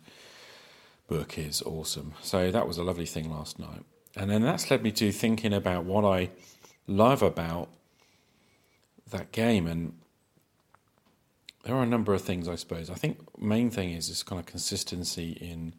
book 1.08 1.38
is 1.38 1.62
awesome. 1.62 2.14
So 2.22 2.50
that 2.50 2.66
was 2.68 2.78
a 2.78 2.84
lovely 2.84 3.06
thing 3.06 3.30
last 3.30 3.58
night. 3.58 3.84
And 4.16 4.30
then 4.30 4.42
that's 4.42 4.70
led 4.70 4.82
me 4.82 4.92
to 4.92 5.10
thinking 5.10 5.52
about 5.52 5.84
what 5.84 6.04
I 6.04 6.30
love 6.86 7.22
about 7.22 7.68
that 9.10 9.32
game 9.32 9.66
and 9.66 9.94
there 11.64 11.76
are 11.76 11.82
a 11.82 11.86
number 11.86 12.14
of 12.14 12.22
things, 12.22 12.48
I 12.48 12.54
suppose. 12.54 12.88
I 12.88 12.94
think 12.94 13.18
main 13.38 13.70
thing 13.70 13.90
is 13.90 14.08
this 14.08 14.22
kind 14.22 14.40
of 14.40 14.46
consistency 14.46 15.32
in 15.32 15.74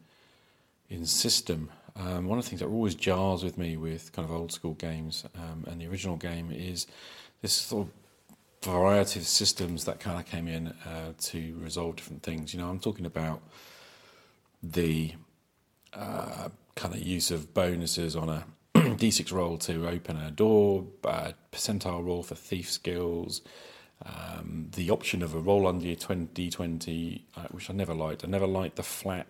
in 0.87 1.05
system. 1.05 1.71
Um, 1.99 2.27
one 2.27 2.39
of 2.39 2.45
the 2.45 2.49
things 2.49 2.61
that 2.61 2.67
always 2.67 2.95
jars 2.95 3.43
with 3.43 3.57
me 3.57 3.75
with 3.75 4.13
kind 4.13 4.27
of 4.27 4.33
old 4.33 4.53
school 4.53 4.73
games 4.73 5.25
um, 5.35 5.65
and 5.67 5.81
the 5.81 5.87
original 5.87 6.15
game 6.15 6.49
is 6.49 6.87
this 7.41 7.51
sort 7.53 7.87
of 7.87 7.93
variety 8.63 9.19
of 9.19 9.27
systems 9.27 9.83
that 9.85 9.99
kind 9.99 10.17
of 10.17 10.25
came 10.25 10.47
in 10.47 10.67
uh, 10.67 11.13
to 11.19 11.57
resolve 11.61 11.97
different 11.97 12.23
things. 12.23 12.53
You 12.53 12.61
know, 12.61 12.69
I'm 12.69 12.79
talking 12.79 13.05
about 13.05 13.41
the 14.63 15.13
uh, 15.93 16.49
kind 16.75 16.93
of 16.93 17.01
use 17.01 17.31
of 17.31 17.53
bonuses 17.53 18.15
on 18.15 18.29
a 18.29 18.45
d6 18.75 19.31
roll 19.33 19.57
to 19.57 19.87
open 19.87 20.15
a 20.17 20.31
door, 20.31 20.85
uh, 21.03 21.31
percentile 21.51 22.05
roll 22.05 22.23
for 22.23 22.35
thief 22.35 22.71
skills, 22.71 23.41
um, 24.05 24.67
the 24.75 24.89
option 24.89 25.21
of 25.21 25.35
a 25.35 25.39
roll 25.39 25.67
under 25.67 25.85
your 25.85 25.97
D20, 25.97 27.21
uh, 27.35 27.47
which 27.51 27.69
I 27.69 27.73
never 27.73 27.93
liked. 27.93 28.23
I 28.23 28.27
never 28.27 28.47
liked 28.47 28.77
the 28.77 28.83
flat 28.83 29.27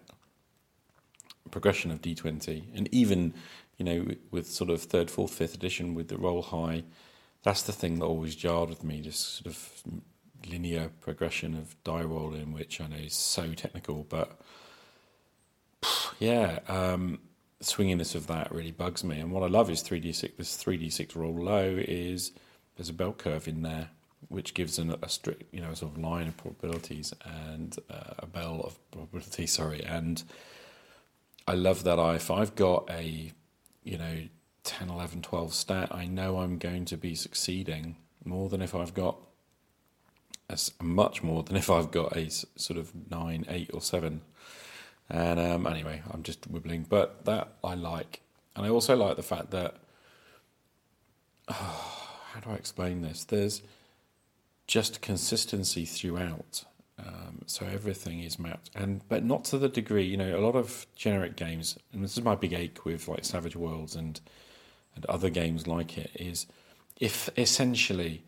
progression 1.51 1.91
of 1.91 2.01
D20. 2.01 2.75
And 2.75 2.88
even, 2.94 3.34
you 3.77 3.86
know, 3.86 4.08
with 4.32 4.48
sort 4.48 4.70
of 4.70 4.82
third, 4.82 5.10
fourth, 5.10 5.34
fifth 5.34 5.56
edition 5.56 5.96
with 5.96 6.08
the 6.08 6.18
roll 6.18 6.41
high, 6.41 6.84
that's 7.44 7.63
the 7.63 7.72
thing 7.72 8.00
that 8.00 8.06
always 8.06 8.36
jarred 8.36 8.70
with 8.70 8.84
me, 8.84 9.01
just 9.01 9.44
sort 9.44 9.48
of 9.48 9.84
linear 10.48 10.89
progression 11.01 11.56
of 11.56 11.82
die 11.84 12.03
rolling, 12.03 12.53
which 12.53 12.79
I 12.82 12.88
know 12.88 12.98
is 12.98 13.13
so 13.13 13.53
technical, 13.53 14.06
but 14.08 14.39
yeah, 16.20 16.60
um, 16.68 17.20
swinginess 17.62 18.15
of 18.15 18.27
that 18.27 18.51
really 18.51 18.72
bugs 18.72 19.03
me. 19.03 19.20
And 19.20 19.32
what 19.32 19.44
I 19.44 19.48
love 19.48 19.70
is 19.70 19.84
3d6. 19.84 20.38
This 20.38 20.63
3d6 20.63 21.15
roll 21.15 21.44
low 21.44 21.77
is 21.77 22.32
there's 22.75 22.89
a 22.89 22.94
bell 22.94 23.13
curve 23.13 23.48
in 23.48 23.62
there 23.62 23.89
which 24.27 24.53
gives 24.53 24.77
an, 24.77 24.96
a 25.01 25.10
strict, 25.10 25.53
you 25.53 25.62
know, 25.62 25.74
sort 25.74 25.94
of 25.94 25.98
line 25.98 26.27
of 26.27 26.38
probabilities 26.38 27.13
and 27.25 27.77
uh, 27.89 28.15
a 28.20 28.25
bell 28.25 28.62
of 28.63 28.91
probability. 28.91 29.48
Sorry, 29.48 29.84
and 29.84 30.24
I 31.50 31.53
love 31.53 31.84
that. 31.86 31.98
If 31.98 32.29
I've 32.29 32.53
got 32.53 32.88
a, 32.91 33.34
you 33.84 33.98
know, 33.98 34.27
10, 34.65 34.88
11, 34.88 35.24
12 35.24 35.51
stat, 35.51 35.88
I 35.89 36.06
know 36.06 36.38
I'm 36.38 36.60
going 36.60 36.86
to 36.86 36.96
be 36.96 37.15
succeeding 37.15 37.96
more 38.24 38.50
than 38.50 38.62
if 38.62 38.75
I've 38.75 38.94
got 38.94 39.18
as 40.48 40.72
much 40.79 41.24
more 41.24 41.41
than 41.41 41.56
if 41.56 41.72
I've 41.72 41.89
got 41.89 42.15
a 42.15 42.29
sort 42.29 42.77
of 42.77 42.91
nine, 43.10 43.46
eight, 43.50 43.72
or 43.74 43.82
seven. 43.82 44.22
And 45.10 45.39
um, 45.39 45.65
anyway, 45.65 46.03
I'm 46.12 46.22
just 46.22 46.53
wibbling, 46.53 46.88
but 46.88 47.25
that 47.25 47.53
I 47.63 47.74
like, 47.74 48.22
and 48.56 48.63
I 48.63 48.70
also 48.70 48.96
like 48.96 49.15
the 49.15 49.24
fact 49.24 49.50
that. 49.50 49.77
Oh, 51.48 51.96
how 52.34 52.41
do 52.41 52.51
I 52.51 52.53
explain 52.53 53.01
this? 53.01 53.24
There's 53.24 53.63
just 54.68 55.01
consistency 55.01 55.84
throughout. 55.86 56.65
Um, 57.06 57.39
so 57.46 57.65
everything 57.65 58.22
is 58.22 58.38
mapped, 58.38 58.70
and 58.75 59.01
but 59.08 59.24
not 59.24 59.46
to 59.46 59.58
the 59.58 59.70
degree. 59.70 60.03
You 60.03 60.18
know, 60.18 60.38
a 60.38 60.41
lot 60.41 60.56
of 60.56 60.86
generic 60.96 61.36
games, 61.36 61.77
and 61.94 62.03
this 62.03 62.18
is 62.18 62.24
my 62.24 62.36
big 62.36 62.53
ache 62.53 62.86
with 62.86 63.08
like 63.08 63.25
Savage 63.25 63.56
Worlds 63.56 63.96
and 63.96 64.20
and 64.96 65.06
other 65.06 65.29
games 65.29 65.68
like 65.68 65.98
it 65.98 66.12
is 66.15 66.48
if 67.00 67.29
essentially 67.38 68.24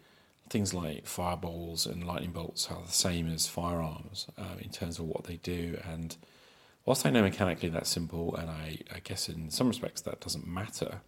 things 0.49 0.73
like 0.73 1.05
fireballs 1.05 1.85
and 1.85 2.05
lightning 2.05 2.31
bolts 2.31 2.69
are 2.69 2.81
the 2.85 2.91
same 2.91 3.31
as 3.31 3.47
firearms 3.47 4.27
uh, 4.37 4.55
in 4.59 4.69
terms 4.69 4.99
of 4.99 5.05
what 5.05 5.23
they 5.23 5.37
do. 5.37 5.79
And 5.89 6.15
whilst 6.85 7.05
I 7.05 7.09
know 7.09 7.21
mechanically 7.21 7.69
that's 7.69 7.89
simple, 7.89 8.35
and 8.35 8.49
I, 8.49 8.79
I 8.93 8.99
guess 8.99 9.29
in 9.29 9.49
some 9.49 9.69
respects 9.69 10.01
that 10.01 10.19
doesn't 10.19 10.45
matter, 10.45 11.01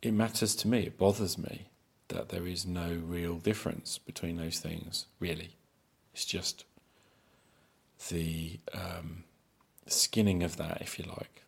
it 0.00 0.12
matters 0.12 0.54
to 0.56 0.68
me. 0.68 0.86
It 0.86 0.98
bothers 0.98 1.36
me 1.36 1.68
that 2.08 2.30
there 2.30 2.46
is 2.46 2.64
no 2.66 3.00
real 3.04 3.36
difference 3.36 3.98
between 3.98 4.36
those 4.36 4.58
things, 4.58 5.06
really. 5.20 5.56
It's 6.12 6.24
just 6.24 6.64
the 8.08 8.60
um, 8.74 9.24
skinning 9.86 10.42
of 10.42 10.56
that, 10.56 10.82
if 10.82 10.98
you 10.98 11.04
like. 11.06 11.42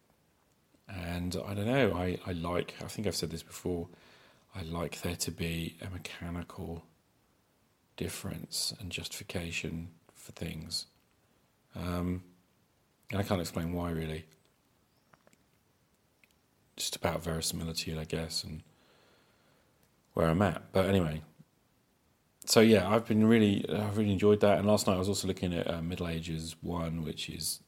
And 0.88 1.36
I 1.46 1.54
don't 1.54 1.66
know, 1.66 1.94
I, 1.94 2.18
I 2.26 2.32
like, 2.32 2.74
I 2.82 2.86
think 2.86 3.06
I've 3.06 3.16
said 3.16 3.30
this 3.30 3.42
before, 3.42 3.88
I 4.54 4.62
like 4.62 5.02
there 5.02 5.16
to 5.16 5.30
be 5.30 5.76
a 5.82 5.90
mechanical 5.90 6.84
difference 7.96 8.72
and 8.78 8.90
justification 8.90 9.88
for 10.14 10.32
things. 10.32 10.86
Um, 11.74 12.22
and 13.10 13.20
I 13.20 13.24
can't 13.24 13.40
explain 13.40 13.72
why, 13.72 13.90
really. 13.90 14.24
Just 16.76 16.96
about 16.96 17.22
verisimilitude, 17.22 17.98
I 17.98 18.04
guess, 18.04 18.44
and 18.44 18.62
where 20.14 20.28
I'm 20.28 20.42
at. 20.42 20.72
But 20.72 20.86
anyway, 20.86 21.22
so 22.44 22.60
yeah, 22.60 22.88
I've 22.88 23.06
been 23.06 23.26
really, 23.26 23.64
I've 23.68 23.96
really 23.96 24.12
enjoyed 24.12 24.40
that. 24.40 24.58
And 24.58 24.66
last 24.66 24.86
night 24.86 24.94
I 24.94 24.98
was 24.98 25.08
also 25.08 25.26
looking 25.28 25.54
at 25.54 25.68
uh, 25.70 25.82
Middle 25.82 26.08
Ages 26.08 26.56
one, 26.60 27.02
which 27.02 27.28
is 27.28 27.60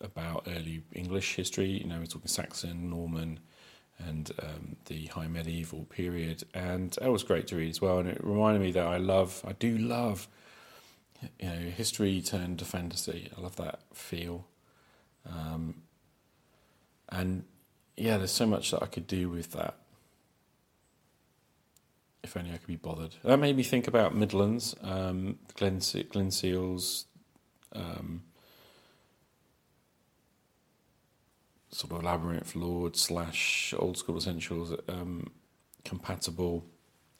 about 0.00 0.46
early 0.48 0.82
English 0.92 1.36
history. 1.36 1.70
You 1.70 1.86
know, 1.86 1.98
we're 1.98 2.06
talking 2.06 2.28
Saxon, 2.28 2.90
Norman, 2.90 3.40
and 3.98 4.30
um, 4.42 4.76
the 4.86 5.06
High 5.06 5.26
Medieval 5.26 5.84
period, 5.84 6.44
and 6.54 6.92
that 7.00 7.10
was 7.10 7.22
great 7.22 7.46
to 7.48 7.56
read 7.56 7.70
as 7.70 7.80
well. 7.80 7.98
And 7.98 8.08
it 8.08 8.24
reminded 8.24 8.62
me 8.62 8.72
that 8.72 8.86
I 8.86 8.96
love, 8.96 9.42
I 9.46 9.52
do 9.52 9.76
love, 9.76 10.28
you 11.38 11.48
know, 11.48 11.70
history 11.70 12.20
turned 12.22 12.58
to 12.60 12.64
fantasy. 12.64 13.30
I 13.36 13.40
love 13.40 13.56
that 13.56 13.80
feel. 13.92 14.46
Um, 15.28 15.82
and 17.10 17.44
yeah, 17.96 18.16
there's 18.16 18.30
so 18.30 18.46
much 18.46 18.70
that 18.70 18.82
I 18.82 18.86
could 18.86 19.06
do 19.06 19.28
with 19.28 19.52
that 19.52 19.76
if 22.22 22.36
only 22.36 22.52
I 22.52 22.56
could 22.56 22.66
be 22.66 22.76
bothered. 22.76 23.16
That 23.24 23.38
made 23.38 23.56
me 23.56 23.62
think 23.62 23.88
about 23.88 24.14
Midderlands, 24.14 24.74
um, 24.84 25.38
Glynn, 25.54 25.80
Glynn 26.10 26.30
Seal's 26.30 27.06
um, 27.74 28.22
sort 31.70 31.92
of 31.92 32.04
labyrinth 32.04 32.56
lord 32.56 32.96
slash 32.96 33.72
old 33.78 33.96
school 33.96 34.16
essentials 34.16 34.72
um, 34.88 35.30
compatible, 35.84 36.64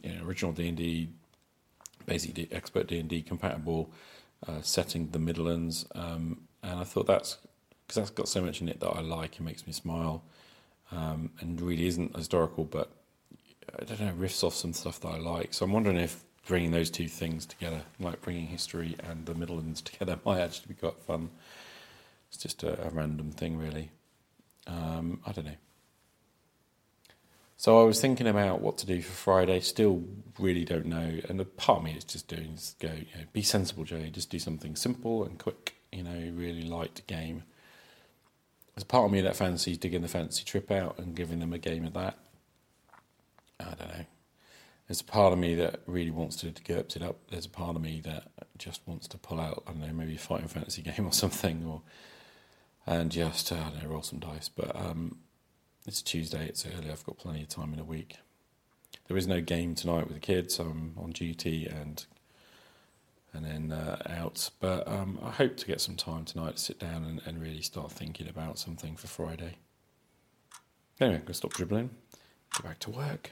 you 0.02 0.12
know, 0.12 0.25
original 0.25 0.52
D 0.52 0.69
and 0.69 0.76
D, 0.76 1.11
basic 2.07 2.52
expert 2.52 2.88
D 2.88 2.99
and 2.99 3.09
D 3.09 3.23
compatible 3.23 3.92
uh, 4.47 4.61
setting, 4.61 5.09
the 5.11 5.19
Midderlands, 5.19 5.85
um, 5.95 6.40
and 6.62 6.80
I 6.80 6.85
thought 6.85 7.07
that's 7.07 7.38
because 7.87 7.97
that's 7.97 8.11
got 8.11 8.28
so 8.28 8.40
much 8.40 8.61
in 8.61 8.69
it 8.69 8.80
that 8.80 8.90
I 8.90 9.00
like. 9.00 9.37
It 9.37 9.42
makes 9.42 9.66
me 9.66 9.73
smile, 9.73 10.23
um, 10.92 11.30
and 11.40 11.61
really 11.61 11.87
isn't 11.87 12.16
historical, 12.16 12.64
but 12.64 12.90
I 13.79 13.85
don't 13.85 14.00
know, 14.00 14.12
riffs 14.12 14.43
off 14.43 14.55
some 14.55 14.73
stuff 14.73 15.00
that 15.00 15.09
I 15.09 15.19
like. 15.19 15.55
So 15.55 15.65
I'm 15.65 15.73
wondering 15.73 15.97
if 15.97 16.23
bringing 16.47 16.71
those 16.71 16.91
two 16.91 17.09
things 17.09 17.47
together, 17.47 17.83
like 17.99 18.21
bringing 18.23 18.47
history 18.47 18.97
and 19.09 19.27
the 19.27 19.35
Midderlands 19.35 19.83
together, 19.85 20.19
might 20.25 20.41
actually 20.41 20.75
be 20.75 20.75
quite 20.75 20.99
fun. 20.99 21.31
It's 22.29 22.39
just 22.39 22.62
a, 22.62 22.87
a 22.87 22.91
random 22.91 23.31
thing, 23.31 23.59
really. 23.59 23.91
Um, 24.67 25.21
I 25.27 25.33
don't 25.33 25.47
know. 25.47 25.57
So 27.57 27.79
I 27.79 27.85
was 27.85 28.00
thinking 28.00 28.27
about 28.27 28.62
what 28.62 28.79
to 28.79 28.87
do 28.87 29.03
for 29.03 29.12
Friday. 29.12 29.61
Still, 29.61 30.03
really 30.39 30.65
don't 30.65 30.87
know. 30.87 31.21
And 31.29 31.57
part 31.59 31.81
of 31.81 31.85
me 31.85 31.93
is 31.93 32.05
just 32.05 32.27
doing 32.27 32.55
is 32.55 32.75
go, 32.81 32.89
you 32.89 33.19
know, 33.19 33.27
be 33.35 33.43
sensible, 33.43 33.85
Jay. 33.85 34.09
Just 34.09 34.31
do 34.31 34.39
something 34.39 34.77
simple 34.77 35.25
and 35.25 35.39
quick. 35.39 35.75
You 35.93 36.05
know, 36.05 36.33
really 36.35 36.62
light 36.62 37.03
game. 37.07 37.43
There's 38.75 38.85
part 38.85 39.05
of 39.05 39.12
me 39.12 39.21
that 39.21 39.37
fancies 39.37 39.77
digging 39.77 40.00
the 40.00 40.09
Fantasy 40.09 40.43
Trip 40.43 40.71
out 40.71 40.99
and 40.99 41.15
giving 41.15 41.41
them 41.41 41.53
a 41.53 41.59
game 41.59 41.85
of 41.85 41.93
that. 41.93 42.17
I 43.61 43.75
don't 43.75 43.88
know. 43.88 44.05
There's 44.88 45.00
a 45.00 45.05
part 45.05 45.33
of 45.33 45.38
me 45.38 45.55
that 45.55 45.83
really 45.87 46.11
wants 46.11 46.37
to 46.37 46.47
GURPS 46.47 46.97
it 46.97 47.02
up. 47.02 47.19
There's 47.31 47.47
a 47.47 47.50
part 47.50 47.76
of 47.76 47.83
me 47.83 48.00
that 48.05 48.25
just 48.59 48.81
wants 48.87 49.07
to 49.09 49.19
pull 49.19 49.40
out, 49.40 49.62
I 49.67 49.71
don't 49.71 49.81
know, 49.81 49.93
maybe 49.93 50.17
a 50.17 50.19
fighting 50.19 50.49
fantasy 50.49 50.83
game 50.83 51.07
or 51.07 51.12
something, 51.12 51.64
or 51.64 51.83
and 52.87 53.12
just, 53.12 53.52
I 53.52 53.57
don't 53.57 53.83
know, 53.83 53.88
roll 53.88 54.02
some 54.02 54.19
dice. 54.19 54.49
But 54.49 54.75
um, 54.75 55.19
it's 55.87 56.02
Tuesday, 56.02 56.47
it's 56.47 56.67
early, 56.67 56.90
I've 56.90 57.05
got 57.05 57.19
plenty 57.19 57.43
of 57.43 57.49
time 57.49 57.73
in 57.73 57.79
a 57.79 57.85
week. 57.85 58.17
There 59.07 59.17
is 59.17 59.26
no 59.26 59.40
game 59.40 59.75
tonight 59.75 60.07
with 60.07 60.14
the 60.14 60.21
kids, 60.21 60.57
so 60.57 60.64
I'm 60.64 60.95
on 60.97 61.11
duty 61.11 61.67
and 61.67 62.05
and 63.33 63.45
then 63.45 63.73
uh, 63.73 64.02
out. 64.09 64.50
But 64.61 64.88
um, 64.88 65.19
I 65.23 65.31
hope 65.31 65.57
to 65.59 65.67
get 65.67 65.81
some 65.81 65.97
time 65.97 66.25
tonight 66.25 66.57
to 66.57 66.62
sit 66.62 66.79
down 66.81 67.05
and, 67.05 67.21
and 67.25 67.40
really 67.40 67.62
start 67.62 67.93
thinking 67.93 68.29
about 68.29 68.59
something 68.59 68.97
for 68.97 69.07
Friday. 69.07 69.57
Anyway, 71.00 71.17
I'm 71.17 71.23
going 71.23 71.26
to 71.26 71.35
stop 71.35 71.52
dribbling, 71.52 71.90
go 72.61 72.69
back 72.69 72.79
to 72.81 72.90
work. 72.90 73.31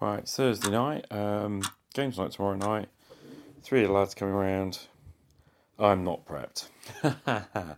Right, 0.00 0.26
Thursday 0.26 0.70
night. 0.70 1.04
Um, 1.10 1.60
games 1.92 2.16
night 2.16 2.30
tomorrow 2.30 2.56
night. 2.56 2.88
Three 3.62 3.82
of 3.82 3.88
the 3.88 3.92
lads 3.92 4.14
coming 4.14 4.32
around. 4.32 4.78
I'm 5.78 6.04
not 6.04 6.24
prepped. 6.24 6.68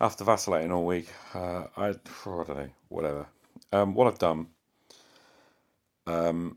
After 0.00 0.24
vacillating 0.24 0.72
all 0.72 0.86
week, 0.86 1.10
uh, 1.34 1.64
I, 1.76 1.88
I 1.88 1.92
don't 2.24 2.48
know, 2.48 2.70
whatever. 2.88 3.26
Um, 3.74 3.92
what 3.92 4.06
I've 4.06 4.18
done, 4.18 4.46
um, 6.06 6.56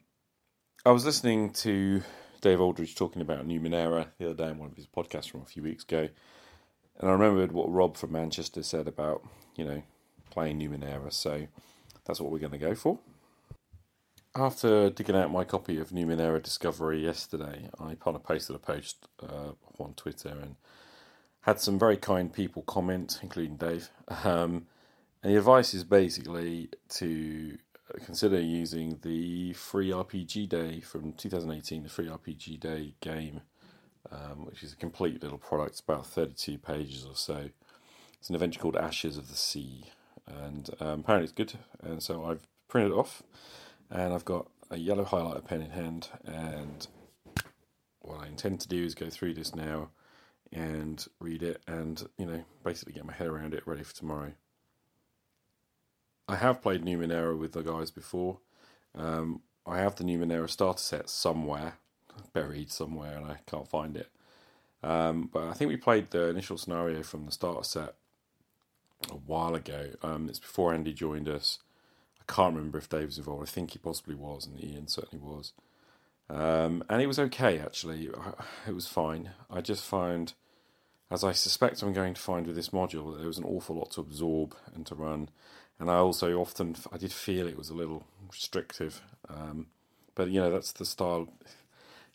I 0.86 0.92
was 0.92 1.06
listening 1.06 1.52
to 1.52 2.02
Dave 2.40 2.62
Aldridge 2.62 2.96
talking 2.96 3.22
about 3.22 3.46
Numenera 3.46 4.08
the 4.20 4.28
other 4.28 4.46
day 4.46 4.52
in 4.52 4.58
one 4.58 4.70
of 4.70 4.78
his 4.78 4.88
podcasts 4.88 5.30
from 5.30 5.42
a 5.42 5.46
few 5.46 5.64
weeks 5.64 5.84
ago, 5.84 6.08
and 7.00 7.10
I 7.10 7.12
remembered 7.12 7.52
what 7.52 7.70
Rob 7.70 7.98
from 7.98 8.14
Manchester 8.14 8.64
said 8.64 8.88
about, 8.88 9.22
you 9.58 9.66
know, 9.66 9.84
playing 10.30 10.62
Numenera, 10.62 11.12
so 11.12 11.46
that's 12.06 12.22
what 12.22 12.32
we're 12.32 12.40
going 12.40 12.54
to 12.54 12.58
go 12.58 12.74
for. 12.74 13.00
After 14.36 14.90
digging 14.90 15.16
out 15.16 15.32
my 15.32 15.44
copy 15.44 15.78
of 15.78 15.92
Numenera 15.92 16.42
Discovery 16.42 17.04
yesterday, 17.04 17.70
I 17.80 17.94
kind 17.94 18.16
of 18.16 18.24
posted 18.24 18.56
a 18.56 18.60
post 18.60 19.08
uh, 19.22 19.52
on 19.78 19.94
Twitter 19.94 20.30
and 20.30 20.56
had 21.42 21.60
some 21.60 21.78
very 21.78 21.98
kind 21.98 22.34
people 22.34 22.64
comment, 22.64 23.20
including 23.22 23.58
Dave. 23.58 23.90
Um, 24.24 24.66
and 25.22 25.32
the 25.32 25.38
advice 25.38 25.76
is 25.76 25.84
basically 25.84 26.70
to 26.90 27.60
consider 28.04 28.42
using 28.42 28.98
the 29.04 29.54
free 29.54 29.92
RPG 29.92 30.50
Day 30.50 30.80
from 30.80 31.14
2018, 31.14 31.84
the 31.84 31.90
free 31.90 32.08
RPG 32.08 32.60
Day 32.60 32.96
game, 33.02 33.42
um, 34.12 34.48
which 34.48 34.64
is 34.64 34.74
a 34.74 34.78
complete 34.78 35.22
little 35.22 35.38
product, 35.38 35.80
about 35.82 36.08
32 36.08 36.58
pages 36.58 37.06
or 37.06 37.16
so. 37.16 37.50
It's 38.18 38.30
an 38.30 38.36
adventure 38.36 38.60
called 38.60 38.78
Ashes 38.78 39.16
of 39.16 39.30
the 39.30 39.36
Sea, 39.36 39.92
and 40.26 40.72
um, 40.80 41.02
apparently 41.02 41.26
it's 41.26 41.34
good. 41.34 41.54
And 41.84 42.02
so 42.02 42.26
I've 42.26 42.48
printed 42.68 42.94
it 42.94 42.98
off 42.98 43.22
and 43.90 44.14
I've 44.14 44.26
got 44.26 44.48
a 44.70 44.78
yellow 44.78 45.06
highlighter 45.06 45.46
pen 45.46 45.62
in 45.62 45.72
hand 45.72 46.10
and 46.26 46.88
what 48.00 48.20
I 48.22 48.28
intend 48.28 48.60
to 48.62 48.68
do 48.68 48.84
is 48.84 48.96
go 48.96 49.10
through 49.10 49.36
this 49.36 49.56
now 49.56 49.90
and 50.52 51.06
read 51.20 51.42
it 51.42 51.62
and 51.68 52.08
you 52.18 52.26
know 52.26 52.44
basically 52.64 52.94
get 52.94 53.06
my 53.06 53.14
head 53.14 53.28
around 53.28 53.54
it 53.54 53.66
ready 53.66 53.84
for 53.84 53.96
tomorrow. 53.96 54.34
I 56.28 56.36
have 56.38 56.62
played 56.62 56.84
Numenera 56.84 57.38
with 57.38 57.52
the 57.52 57.62
guys 57.62 57.92
before. 57.92 58.40
Um, 58.96 59.42
I 59.66 59.80
have 59.80 59.96
the 59.96 60.04
Numenera 60.04 60.50
starter 60.50 60.80
set 60.80 61.10
somewhere 61.10 61.78
buried 62.34 62.72
somewhere 62.72 63.18
and 63.18 63.26
I 63.26 63.38
can't 63.46 63.68
find 63.68 63.96
it. 63.98 64.10
Um, 64.82 65.30
but 65.32 65.48
I 65.48 65.54
think 65.54 65.70
we 65.70 65.78
played 65.78 66.12
the 66.12 66.28
initial 66.28 66.58
scenario 66.58 67.04
from 67.04 67.26
the 67.26 67.32
starter 67.32 67.64
set 67.64 67.96
a 69.10 69.16
while 69.16 69.56
ago. 69.56 69.92
Um, 70.02 70.28
it's 70.30 70.40
before 70.40 70.74
Andy 70.74 70.94
joined 70.94 71.30
us 71.30 71.60
I 72.28 72.32
can't 72.32 72.56
remember 72.56 72.78
if 72.78 72.90
Dave 72.90 73.08
was 73.08 73.18
involved. 73.18 73.44
I 73.44 73.52
think 73.52 73.72
he 73.72 73.80
possibly 73.80 74.16
was, 74.16 74.46
and 74.46 74.64
Ian 74.64 74.88
certainly 74.88 75.24
was. 75.24 75.54
Um, 76.30 76.84
and 76.90 77.02
it 77.02 77.08
was 77.08 77.20
okay, 77.20 77.60
actually. 77.60 78.10
It 78.68 78.74
was 78.74 78.88
fine. 78.88 79.32
I 79.50 79.62
just 79.62 79.84
found, 79.86 80.34
as 81.12 81.24
I 81.24 81.34
suspect 81.34 81.82
I'm 81.82 81.94
going 81.94 82.14
to 82.14 82.22
find 82.22 82.48
with 82.48 82.56
this 82.56 82.70
module, 82.70 83.12
that 83.12 83.18
there 83.18 83.28
was 83.28 83.38
an 83.38 83.44
awful 83.44 83.76
lot 83.76 83.92
to 83.92 84.02
absorb 84.02 84.56
and 84.74 84.86
to 84.86 84.96
run. 84.96 85.30
And 85.80 85.92
I 85.92 85.96
also 85.96 86.40
often, 86.40 86.76
I 86.92 86.98
did 86.98 87.12
feel 87.12 87.48
it 87.48 87.58
was 87.58 87.70
a 87.70 87.76
little 87.76 88.04
restrictive. 88.32 89.02
Um, 89.30 89.68
but, 90.16 90.30
you 90.30 90.40
know, 90.40 90.52
that's 90.52 90.72
the 90.72 90.86
style, 90.86 91.28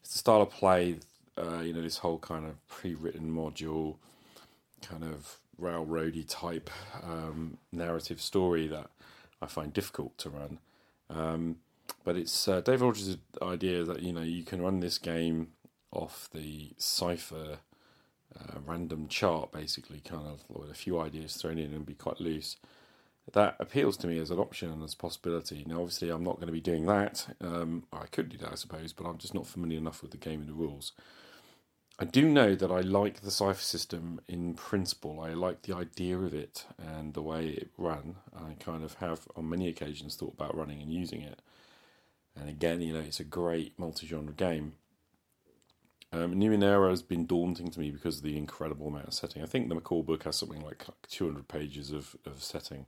it's 0.01 0.13
the 0.13 0.19
style 0.19 0.43
of 0.43 0.51
play, 0.51 0.97
uh, 1.37 1.61
you 1.61 1.75
know, 1.75 1.83
this 1.83 1.99
whole 1.99 2.19
kind 2.19 2.47
of 2.47 2.67
pre-written 2.69 3.31
module, 3.31 3.97
kind 4.81 5.05
of 5.05 5.39
railroady 5.61 6.25
type 6.27 6.71
um, 7.03 7.59
narrative 7.73 8.21
story 8.21 8.69
that 8.69 8.91
I 9.41 9.47
find 9.47 9.73
difficult 9.73 10.19
to 10.19 10.31
run. 10.31 10.59
Um, 11.11 11.57
but 12.05 12.17
it's 12.17 12.49
uh, 12.49 12.61
Dave 12.61 12.83
Rogers' 12.83 13.17
idea 13.41 13.85
that 13.85 14.03
you 14.03 14.13
know 14.13 14.23
you 14.23 14.45
can 14.45 14.63
run 14.63 14.81
this 14.81 14.99
game 14.99 15.49
off 15.91 16.29
the 16.33 16.73
Cypher 16.77 17.59
uh, 18.39 18.59
random 18.67 19.09
chart, 19.09 19.53
basically, 19.53 20.01
kind 20.01 20.27
of 20.27 20.45
with 20.49 20.71
a 20.71 20.75
few 20.75 20.99
ideas 20.99 21.37
thrown 21.37 21.59
in 21.59 21.73
and 21.73 21.87
be 21.87 21.95
quite 21.95 22.21
loose. 22.21 22.57
That 23.33 23.57
appeals 23.61 23.97
to 23.99 24.07
me 24.07 24.19
as 24.19 24.31
an 24.31 24.39
option 24.39 24.71
and 24.71 24.83
as 24.83 24.95
a 24.95 24.97
possibility. 24.97 25.65
Now, 25.67 25.81
obviously, 25.81 26.09
I'm 26.11 26.25
not 26.25 26.37
going 26.37 26.47
to 26.47 26.53
be 26.53 26.61
doing 26.61 26.87
that. 26.87 27.27
Um, 27.43 27.85
I 27.93 28.07
could 28.07 28.31
do 28.31 28.39
that, 28.39 28.53
I 28.53 28.55
suppose, 28.55 28.93
but 28.93 29.07
I'm 29.07 29.19
just 29.19 29.35
not 29.35 29.47
familiar 29.47 29.79
enough 29.79 30.01
with 30.03 30.13
the 30.13 30.17
game 30.17 30.41
and 30.41 30.49
the 30.49 30.55
rules. 30.55 30.93
I 32.01 32.05
do 32.05 32.29
know 32.29 32.55
that 32.55 32.71
I 32.71 32.81
like 32.81 33.23
the 33.23 33.31
Cypher 33.31 33.61
system 33.61 34.21
in 34.29 34.55
principle. 34.55 35.21
I 35.21 35.31
like 35.31 35.63
the 35.63 35.75
idea 35.75 36.17
of 36.17 36.33
it 36.33 36.65
and 36.79 37.13
the 37.13 37.23
way 37.23 37.49
it 37.49 37.71
ran. 37.77 38.17
I 38.37 38.53
kind 38.63 38.85
of 38.85 38.95
have, 38.95 39.27
on 39.35 39.49
many 39.49 39.67
occasions, 39.67 40.15
thought 40.15 40.35
about 40.35 40.57
running 40.57 40.81
and 40.81 40.93
using 40.93 41.23
it. 41.23 41.41
And 42.39 42.49
again, 42.49 42.81
you 42.83 42.93
know, 42.93 43.01
it's 43.01 43.19
a 43.19 43.25
great 43.25 43.77
multi-genre 43.81 44.33
game. 44.33 44.75
Um, 46.13 46.37
Numenera 46.37 46.89
has 46.91 47.03
been 47.03 47.27
daunting 47.27 47.71
to 47.73 47.81
me 47.81 47.91
because 47.91 48.19
of 48.19 48.23
the 48.23 48.39
incredible 48.39 48.87
amount 48.87 49.09
of 49.09 49.15
setting. 49.15 49.43
I 49.43 49.47
think 49.47 49.69
the 49.69 49.75
McCall 49.75 50.07
book 50.07 50.23
has 50.23 50.37
something 50.37 50.63
like 50.63 50.87
200 51.09 51.49
pages 51.49 51.91
of, 51.91 52.15
of 52.25 52.45
setting. 52.45 52.87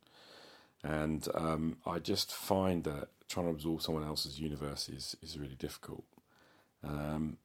And 0.84 1.26
um, 1.34 1.78
I 1.84 1.98
just 1.98 2.32
find 2.32 2.84
that 2.84 3.08
trying 3.28 3.46
to 3.46 3.52
absorb 3.52 3.82
someone 3.82 4.04
else's 4.04 4.40
universe 4.40 4.88
is, 4.88 5.16
is 5.20 5.36
really 5.36 5.56
difficult. 5.56 6.04
Um, 6.84 7.38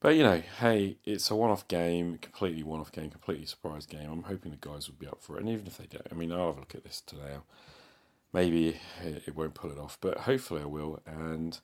but 0.00 0.16
you 0.16 0.22
know, 0.22 0.42
hey, 0.58 0.96
it's 1.04 1.30
a 1.30 1.36
one-off 1.36 1.68
game, 1.68 2.18
completely 2.18 2.62
one-off 2.62 2.92
game, 2.92 3.10
completely 3.10 3.46
surprise 3.46 3.86
game. 3.86 4.10
I'm 4.10 4.22
hoping 4.24 4.50
the 4.50 4.56
guys 4.56 4.88
will 4.88 4.96
be 4.98 5.06
up 5.06 5.20
for 5.20 5.36
it, 5.36 5.40
and 5.40 5.48
even 5.48 5.66
if 5.66 5.78
they 5.78 5.86
don't, 5.86 6.06
I 6.10 6.14
mean, 6.14 6.32
I'll 6.32 6.48
have 6.48 6.56
a 6.56 6.60
look 6.60 6.74
at 6.74 6.84
this 6.84 7.00
today. 7.00 7.36
Maybe 8.32 8.80
it 9.02 9.34
won't 9.34 9.54
pull 9.54 9.72
it 9.72 9.78
off, 9.78 9.98
but 10.00 10.18
hopefully 10.18 10.62
I 10.62 10.66
will, 10.66 11.02
and 11.04 11.58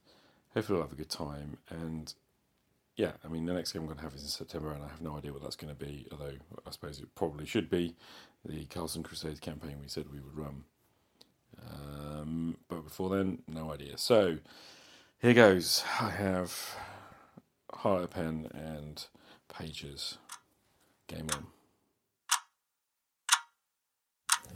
hopefully 0.55 0.79
I'll 0.79 0.85
have 0.85 0.93
a 0.93 0.97
good 0.97 1.11
time. 1.11 1.59
And 1.71 2.13
yeah, 2.97 3.13
I 3.25 3.29
mean, 3.29 3.47
the 3.47 3.53
next 3.53 3.73
game 3.73 3.83
I'm 3.83 3.87
going 3.87 3.99
to 3.99 4.05
have 4.05 4.15
is 4.15 4.23
in 4.23 4.29
September, 4.29 4.73
and 4.73 4.83
I 4.83 4.89
have 4.89 5.01
no 5.01 5.17
idea 5.17 5.33
what 5.33 5.43
that's 5.43 5.57
going 5.57 5.75
to 5.75 5.79
be. 5.79 6.07
Although 6.11 6.35
I 6.67 6.71
suppose 6.71 6.99
it 6.99 7.15
probably 7.15 7.47
should 7.47 7.71
be 7.71 7.95
the 8.45 8.65
Castles 8.65 8.99
& 9.01 9.05
Crusades 9.05 9.41
campaign 9.41 9.77
we 9.81 9.89
said 9.89 10.07
we 10.13 10.21
would 10.21 10.37
run. 10.37 10.65
Um, 11.61 12.57
but 12.69 12.85
before 12.85 13.11
then, 13.11 13.43
no 13.47 13.73
idea. 13.73 13.99
So 13.99 14.39
here 15.21 15.35
goes. 15.35 15.85
I 16.01 16.11
have 16.11 16.77
highlighter 17.73 18.11
pen 18.11 18.49
and 18.55 19.07
pages. 19.49 20.19
Game 21.07 21.27
on. 21.33 21.47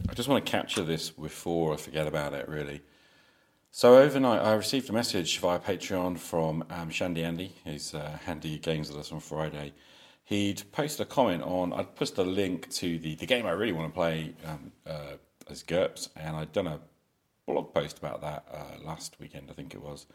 I 0.09 0.15
just 0.15 0.29
want 0.29 0.45
to 0.45 0.51
capture 0.51 0.83
this 0.83 1.11
before 1.11 1.75
I 1.75 1.77
forget 1.77 2.07
about 2.07 2.33
it, 2.33 2.49
really. 2.49 2.83
So 3.71 3.99
overnight, 3.99 4.41
I 4.41 4.55
received 4.55 4.91
a 4.91 4.93
message 4.93 5.39
via 5.39 5.61
Patreon 5.61 6.19
from 6.19 6.65
um, 6.71 6.91
Shandy 6.91 7.23
Andy. 7.23 7.55
He's 7.65 7.95
uh, 7.95 8.19
Handy 8.25 8.59
Games 8.59 8.89
with 8.89 8.99
us 8.99 9.13
on 9.13 9.21
Friday. 9.21 9.73
He'd 10.25 10.63
posted 10.73 11.07
a 11.07 11.09
comment 11.09 11.43
on. 11.43 11.73
I'd 11.73 11.95
posted 11.95 12.27
a 12.27 12.29
link 12.29 12.69
to 12.71 12.99
the, 12.99 13.15
the 13.15 13.27
game 13.27 13.47
I 13.47 13.53
really 13.53 13.73
want 13.73 13.89
to 13.89 13.95
play 13.95 14.35
um, 14.45 14.73
uh, 14.87 15.17
as 15.49 15.63
GURPS, 15.63 16.09
and 16.17 16.37
I'd 16.37 16.53
done 16.53 16.67
a 16.67 16.81
blog 17.47 17.73
post 17.73 17.99
about 17.99 18.21
that 18.23 18.45
uh, 18.53 18.85
last 18.85 19.17
weekend, 19.21 19.49
I 19.51 19.53
think 19.53 19.75
it 19.75 19.83
was. 19.83 20.07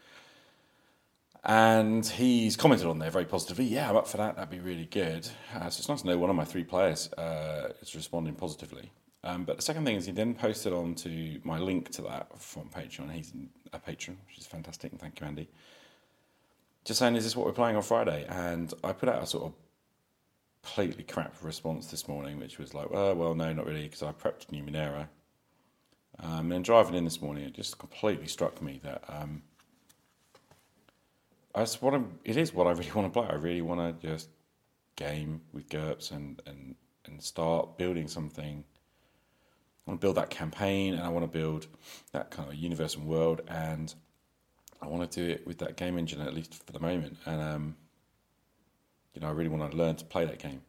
And 1.44 2.04
he's 2.04 2.56
commented 2.56 2.86
on 2.86 2.98
there 2.98 3.10
very 3.10 3.24
positively. 3.24 3.66
Yeah, 3.66 3.88
I'm 3.88 3.96
up 3.96 4.08
for 4.08 4.16
that. 4.16 4.36
That'd 4.36 4.50
be 4.50 4.58
really 4.58 4.86
good. 4.86 5.28
Uh, 5.54 5.70
so 5.70 5.78
it's 5.78 5.88
nice 5.88 6.02
to 6.02 6.08
know 6.08 6.18
one 6.18 6.30
of 6.30 6.36
my 6.36 6.44
three 6.44 6.64
players 6.64 7.12
uh, 7.12 7.72
is 7.80 7.94
responding 7.94 8.34
positively. 8.34 8.90
Um, 9.22 9.44
but 9.44 9.56
the 9.56 9.62
second 9.62 9.84
thing 9.84 9.96
is 9.96 10.06
he 10.06 10.12
then 10.12 10.34
posted 10.34 10.72
on 10.72 10.94
to 10.96 11.40
my 11.44 11.58
link 11.58 11.90
to 11.92 12.02
that 12.02 12.40
from 12.40 12.68
Patreon. 12.68 13.10
He's 13.12 13.32
a 13.72 13.78
patron, 13.78 14.18
which 14.26 14.38
is 14.38 14.46
fantastic, 14.46 14.92
and 14.92 15.00
thank 15.00 15.20
you, 15.20 15.26
Andy. 15.26 15.48
Just 16.84 17.00
saying, 17.00 17.16
is 17.16 17.24
this 17.24 17.34
what 17.34 17.46
we're 17.46 17.52
playing 17.52 17.76
on 17.76 17.82
Friday? 17.82 18.24
And 18.28 18.72
I 18.84 18.92
put 18.92 19.08
out 19.08 19.22
a 19.22 19.26
sort 19.26 19.44
of 19.44 19.52
completely 20.62 21.02
crap 21.04 21.34
response 21.42 21.88
this 21.88 22.06
morning, 22.06 22.38
which 22.38 22.58
was 22.58 22.74
like, 22.74 22.86
oh, 22.92 23.14
well, 23.14 23.34
no, 23.34 23.52
not 23.52 23.66
really, 23.66 23.82
because 23.82 24.02
I 24.02 24.12
prepped 24.12 24.46
Numenera. 24.52 25.08
Um, 26.20 26.52
and 26.52 26.64
driving 26.64 26.94
in 26.94 27.04
this 27.04 27.20
morning, 27.20 27.44
it 27.44 27.54
just 27.54 27.78
completely 27.78 28.28
struck 28.28 28.62
me 28.62 28.80
that 28.84 29.02
um, 29.08 29.42
that's 31.56 31.80
what 31.82 31.94
I'm, 31.94 32.18
it 32.24 32.36
is 32.36 32.54
what 32.54 32.66
I 32.66 32.70
really 32.78 32.92
want 32.92 33.12
to 33.12 33.20
play. 33.20 33.28
I 33.28 33.34
really 33.34 33.62
want 33.62 34.00
to 34.00 34.06
just 34.06 34.28
game 34.96 35.40
with 35.52 35.68
GURPS 35.68 36.12
and, 36.12 36.40
and, 36.46 36.74
and 37.06 37.22
start 37.22 37.76
building 37.76 38.08
something. 38.08 38.64
I 39.86 39.90
want 39.90 40.00
to 40.00 40.04
build 40.04 40.16
that 40.16 40.30
campaign 40.30 40.94
and 40.94 41.02
I 41.02 41.08
want 41.08 41.24
to 41.24 41.38
build 41.38 41.66
that 42.12 42.30
kind 42.30 42.48
of 42.48 42.54
universe 42.54 42.96
and 42.96 43.06
world 43.06 43.42
and 43.48 43.94
I 44.82 44.88
want 44.88 45.10
to 45.10 45.20
do 45.24 45.30
it 45.30 45.46
with 45.46 45.58
that 45.58 45.76
game 45.76 45.98
engine 45.98 46.20
at 46.20 46.34
least 46.34 46.54
for 46.54 46.72
the 46.72 46.80
moment. 46.80 47.16
And 47.24 47.40
um, 47.40 47.76
you 49.14 49.20
know, 49.20 49.28
I 49.28 49.30
really 49.30 49.48
want 49.48 49.70
to 49.70 49.76
learn 49.76 49.96
to 49.96 50.04
play 50.04 50.24
that 50.24 50.38
game. 50.38 50.62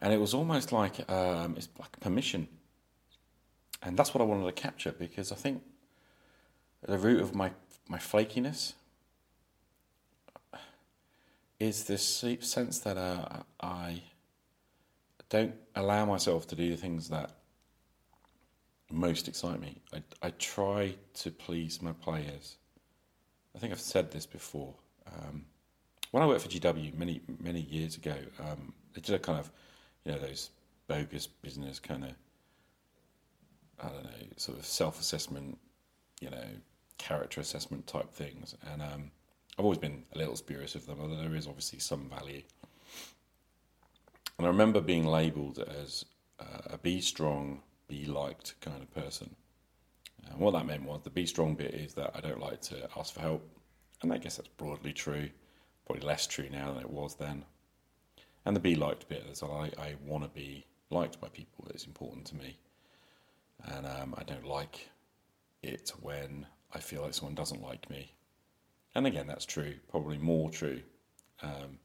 And 0.00 0.12
it 0.12 0.20
was 0.20 0.34
almost 0.34 0.72
like 0.72 1.10
um, 1.10 1.54
it's 1.56 1.68
like 1.78 1.98
permission 2.00 2.48
and 3.84 3.96
that's 3.96 4.14
what 4.14 4.20
I 4.20 4.24
wanted 4.24 4.46
to 4.46 4.52
capture 4.52 4.92
because 4.92 5.30
I 5.30 5.36
think 5.36 5.62
the 6.86 6.98
root 6.98 7.20
of 7.20 7.34
my 7.34 7.52
my 7.88 7.98
flakiness 7.98 8.72
is 11.64 11.84
this 11.84 12.24
sense 12.40 12.78
that 12.80 12.96
uh, 12.96 13.42
I 13.60 14.02
don't 15.30 15.54
allow 15.74 16.04
myself 16.04 16.46
to 16.48 16.56
do 16.56 16.70
the 16.70 16.76
things 16.76 17.08
that 17.08 17.30
most 18.92 19.28
excite 19.28 19.60
me. 19.60 19.80
I, 19.92 20.02
I 20.22 20.30
try 20.38 20.94
to 21.14 21.30
please 21.30 21.80
my 21.80 21.92
players. 21.92 22.56
I 23.56 23.58
think 23.58 23.72
I've 23.72 23.80
said 23.80 24.10
this 24.10 24.26
before. 24.26 24.74
Um, 25.06 25.46
when 26.10 26.22
I 26.22 26.26
worked 26.26 26.42
for 26.42 26.48
GW 26.48 26.96
many 26.96 27.20
many 27.40 27.60
years 27.60 27.96
ago, 27.96 28.16
um, 28.40 28.72
they 28.92 29.00
did 29.00 29.14
a 29.14 29.18
kind 29.18 29.38
of 29.38 29.50
you 30.04 30.12
know 30.12 30.18
those 30.18 30.50
bogus 30.86 31.26
business 31.26 31.78
kind 31.78 32.04
of 32.04 32.10
I 33.82 33.88
don't 33.88 34.04
know, 34.04 34.26
sort 34.36 34.58
of 34.58 34.66
self 34.66 35.00
assessment, 35.00 35.58
you 36.20 36.30
know, 36.30 36.44
character 36.98 37.40
assessment 37.40 37.86
type 37.86 38.12
things. 38.12 38.54
And 38.70 38.82
um, 38.82 39.10
I've 39.58 39.64
always 39.64 39.78
been 39.78 40.04
a 40.14 40.18
little 40.18 40.36
spurious 40.36 40.74
of 40.74 40.86
them, 40.86 40.98
although 41.00 41.16
there 41.16 41.34
is 41.34 41.46
obviously 41.46 41.78
some 41.78 42.08
value. 42.08 42.42
And 44.38 44.46
I 44.46 44.50
remember 44.50 44.80
being 44.80 45.06
labelled 45.06 45.58
as 45.58 46.04
uh, 46.40 46.74
a 46.74 46.78
be 46.78 47.00
strong, 47.00 47.62
be 47.86 48.04
liked 48.04 48.60
kind 48.60 48.82
of 48.82 48.92
person. 48.92 49.34
And 50.28 50.40
what 50.40 50.52
that 50.52 50.66
meant 50.66 50.84
was 50.84 51.02
the 51.02 51.10
be 51.10 51.26
strong 51.26 51.54
bit 51.54 51.74
is 51.74 51.94
that 51.94 52.10
I 52.14 52.20
don't 52.20 52.40
like 52.40 52.60
to 52.62 52.88
ask 52.96 53.14
for 53.14 53.20
help. 53.20 53.48
And 54.02 54.12
I 54.12 54.18
guess 54.18 54.36
that's 54.36 54.48
broadly 54.48 54.92
true, 54.92 55.30
probably 55.86 56.04
less 56.04 56.26
true 56.26 56.48
now 56.50 56.72
than 56.72 56.82
it 56.82 56.90
was 56.90 57.14
then. 57.14 57.44
And 58.44 58.56
the 58.56 58.60
be 58.60 58.74
liked 58.74 59.08
bit 59.08 59.24
is 59.30 59.42
I, 59.42 59.70
I 59.78 59.94
want 60.04 60.24
to 60.24 60.30
be 60.30 60.66
liked 60.90 61.20
by 61.20 61.28
people, 61.28 61.66
it's 61.70 61.86
important 61.86 62.26
to 62.26 62.36
me 62.36 62.58
and 63.62 63.86
um, 63.86 64.14
I 64.16 64.22
don't 64.24 64.46
like 64.46 64.88
it 65.62 65.92
when 66.00 66.46
I 66.72 66.80
feel 66.80 67.02
like 67.02 67.14
someone 67.14 67.34
doesn't 67.34 67.62
like 67.62 67.88
me. 67.88 68.12
And 68.94 69.06
again, 69.06 69.26
that's 69.26 69.44
true, 69.44 69.74
probably 69.90 70.18
more 70.18 70.50
true 70.50 70.80
um, 71.42 71.78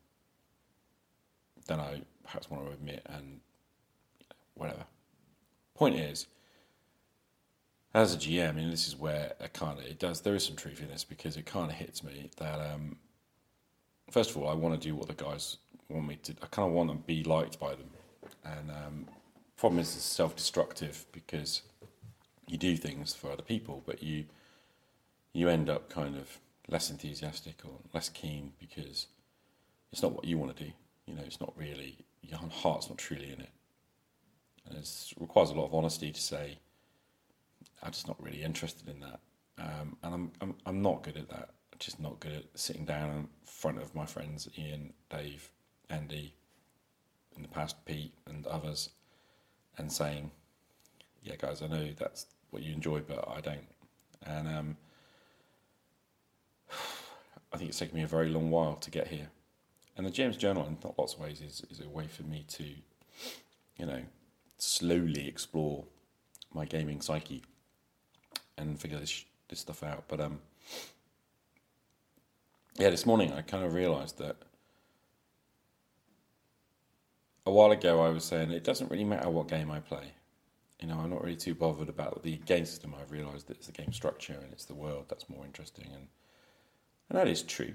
than 1.68 1.80
I 1.80 2.02
perhaps 2.24 2.50
want 2.50 2.66
to 2.66 2.72
admit, 2.72 3.02
and 3.08 3.40
whatever. 4.54 4.86
Point 5.74 5.96
is, 5.96 6.28
as 7.94 8.14
a 8.14 8.18
GM, 8.18 8.50
I 8.50 8.52
mean, 8.52 8.70
this 8.70 8.88
is 8.88 8.96
where 8.96 9.34
it 9.40 9.54
kind 9.54 9.80
of 9.80 9.86
it 9.86 9.98
does. 9.98 10.22
There 10.22 10.36
is 10.36 10.46
some 10.46 10.56
truth 10.56 10.82
in 10.82 10.90
this 10.90 11.04
because 11.04 11.38
it 11.38 11.46
kind 11.46 11.72
of 11.72 11.78
hits 11.78 12.04
me 12.04 12.30
that 12.38 12.60
um, 12.60 12.98
first 14.12 14.30
of 14.30 14.38
all, 14.38 14.48
I 14.48 14.54
want 14.54 14.80
to 14.80 14.88
do 14.88 14.96
what 14.96 15.08
the 15.08 15.16
guys 15.16 15.58
want 15.90 16.08
me 16.08 16.18
to. 16.24 16.34
I 16.44 16.46
kind 16.48 16.68
of 16.68 16.74
want 16.74 16.92
to 16.92 16.98
be 16.98 17.24
liked 17.24 17.60
by 17.60 17.72
them, 17.72 17.90
and 18.46 18.70
um, 18.70 19.06
problem 19.58 19.80
is 19.80 19.96
it's 19.96 20.06
self-destructive 20.06 21.06
because 21.12 21.64
you 22.48 22.58
do 22.58 22.78
things 22.78 23.16
for 23.16 23.32
other 23.32 23.42
people, 23.42 23.82
but 23.86 24.04
you 24.04 24.26
you 25.34 25.50
end 25.50 25.70
up 25.70 25.90
kind 25.90 26.16
of 26.16 26.40
less 26.70 26.90
enthusiastic 26.90 27.62
or 27.66 27.80
less 27.94 28.10
keen 28.10 28.54
because 28.60 29.08
it's 29.92 30.02
not 30.02 30.14
what 30.14 30.26
you 30.26 30.38
want 30.38 30.56
to 30.56 30.64
do. 30.64 30.72
You 31.06 31.16
know, 31.16 31.24
it's 31.26 31.42
not 31.42 31.54
really 31.58 31.98
your 32.22 32.40
heart's 32.52 32.90
not 32.90 32.98
truly 32.98 33.32
in 33.32 33.42
it, 33.42 33.50
and 34.68 34.78
it 34.78 35.14
requires 35.20 35.50
a 35.50 35.54
lot 35.54 35.66
of 35.66 35.74
honesty 35.74 36.12
to 36.12 36.22
say, 36.22 36.60
"I'm 37.82 37.92
just 37.92 38.08
not 38.08 38.22
really 38.22 38.44
interested 38.44 38.88
in 38.88 39.00
that," 39.00 39.20
um, 39.58 39.98
and 40.04 40.14
I'm, 40.14 40.32
I'm 40.42 40.56
I'm 40.66 40.82
not 40.82 41.04
good 41.04 41.18
at 41.18 41.30
that. 41.30 41.50
I'm 41.74 41.80
just 41.80 42.00
not 42.00 42.20
good 42.20 42.34
at 42.34 42.46
sitting 42.54 42.86
down 42.86 43.10
in 43.10 43.28
front 43.46 43.82
of 43.82 43.96
my 43.96 44.06
friends 44.06 44.48
Ian, 44.58 44.94
Dave, 45.10 45.50
Andy, 45.90 46.36
in 47.36 47.42
the 47.42 47.48
past 47.48 47.84
Pete, 47.86 48.14
and 48.28 48.46
others 48.46 48.90
and 49.78 49.92
saying, 49.92 50.30
"Yeah, 51.24 51.36
guys, 51.38 51.64
I 51.64 51.68
know 51.68 51.90
that's 51.98 52.28
what 52.52 52.62
you 52.62 52.74
enjoy, 52.74 53.00
but 53.00 53.28
I 53.28 53.42
don't." 53.42 53.68
And 54.24 54.48
um, 54.48 54.78
I 57.52 57.58
think 57.58 57.70
it's 57.70 57.80
taken 57.80 57.96
me 57.96 58.04
a 58.04 58.08
very 58.08 58.30
long 58.30 58.52
while 58.52 58.76
to 58.76 58.92
get 58.92 59.08
here. 59.08 59.30
And 59.98 60.06
the 60.06 60.12
GM's 60.12 60.38
Journal, 60.38 60.66
in 60.66 60.78
lots 60.98 61.16
of 61.16 61.20
ways, 61.20 61.42
is, 61.42 61.64
is 61.70 61.82
a 61.82 61.90
way 61.90 62.08
for 62.08 62.24
me 62.24 62.46
to, 62.50 62.64
you 63.78 63.86
know, 63.86 64.02
slowly 64.58 65.28
explore 65.28 65.86
my 66.54 66.66
gaming 66.66 67.02
psyche 67.02 67.44
and 68.58 68.80
figure 68.80 69.00
this 69.00 69.26
this 69.48 69.60
stuff 69.60 69.84
out. 69.84 70.04
But 70.08 70.22
um, 70.22 70.40
yeah, 72.78 72.90
this 72.90 73.06
morning 73.06 73.34
I 73.34 73.42
kind 73.42 73.64
of 73.64 73.74
realised 73.74 74.20
that 74.20 74.38
a 77.46 77.52
while 77.52 77.72
ago 77.72 78.02
I 78.02 78.10
was 78.10 78.24
saying 78.24 78.52
it 78.52 78.64
doesn't 78.64 78.92
really 78.92 79.04
matter 79.04 79.30
what 79.30 79.48
game 79.48 79.72
I 79.72 79.80
play. 79.80 80.14
You 80.80 80.88
know, 80.88 81.00
I'm 81.00 81.10
not 81.10 81.24
really 81.24 81.36
too 81.36 81.56
bothered 81.56 81.90
about 81.90 82.24
the 82.24 82.38
game 82.38 82.66
system. 82.66 82.96
I've 83.00 83.12
realised 83.12 83.48
that 83.48 83.58
it's 83.58 83.68
the 83.68 83.74
game 83.74 83.92
structure 83.92 84.34
and 84.34 84.54
it's 84.54 84.66
the 84.66 84.76
world 84.76 85.06
that's 85.10 85.30
more 85.30 85.46
interesting, 85.46 85.88
and 85.94 86.08
and 87.10 87.18
that 87.18 87.28
is 87.28 87.42
true. 87.44 87.74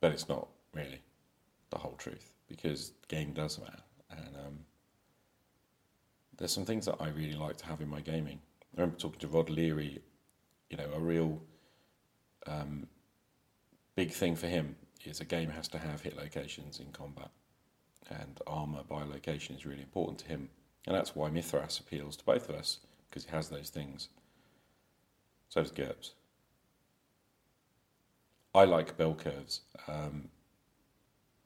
But 0.00 0.12
it's 0.12 0.28
not 0.28 0.48
really 0.74 1.00
the 1.70 1.78
whole 1.78 1.96
truth 1.96 2.32
because 2.48 2.92
game 3.08 3.32
does 3.32 3.58
matter, 3.58 3.82
and 4.10 4.36
um, 4.36 4.58
there's 6.36 6.52
some 6.52 6.64
things 6.64 6.86
that 6.86 6.96
I 7.00 7.08
really 7.08 7.34
like 7.34 7.56
to 7.58 7.66
have 7.66 7.80
in 7.80 7.88
my 7.88 8.00
gaming. 8.00 8.40
I 8.76 8.80
remember 8.80 8.98
talking 8.98 9.20
to 9.20 9.28
Rod 9.28 9.50
Leary. 9.50 10.02
You 10.70 10.76
know, 10.78 10.90
a 10.94 11.00
real 11.00 11.40
um, 12.46 12.86
big 13.94 14.10
thing 14.10 14.34
for 14.34 14.46
him 14.46 14.76
is 15.04 15.20
a 15.20 15.24
game 15.24 15.50
has 15.50 15.68
to 15.68 15.78
have 15.78 16.00
hit 16.00 16.16
locations 16.16 16.80
in 16.80 16.86
combat 16.92 17.30
and 18.10 18.40
armor 18.46 18.82
by 18.88 19.02
location 19.02 19.56
is 19.56 19.66
really 19.66 19.82
important 19.82 20.18
to 20.18 20.26
him. 20.26 20.48
And 20.86 20.94
that's 20.94 21.16
why 21.16 21.30
Mythras 21.30 21.80
appeals 21.80 22.16
to 22.16 22.24
both 22.24 22.48
of 22.48 22.56
us, 22.56 22.80
because 23.08 23.24
he 23.24 23.30
has 23.30 23.48
those 23.48 23.70
things. 23.70 24.08
So 25.48 25.62
does 25.62 25.72
GURPS. 25.72 26.12
I 28.54 28.64
like 28.64 28.96
bell 28.96 29.14
curves. 29.14 29.60
Um, 29.88 30.28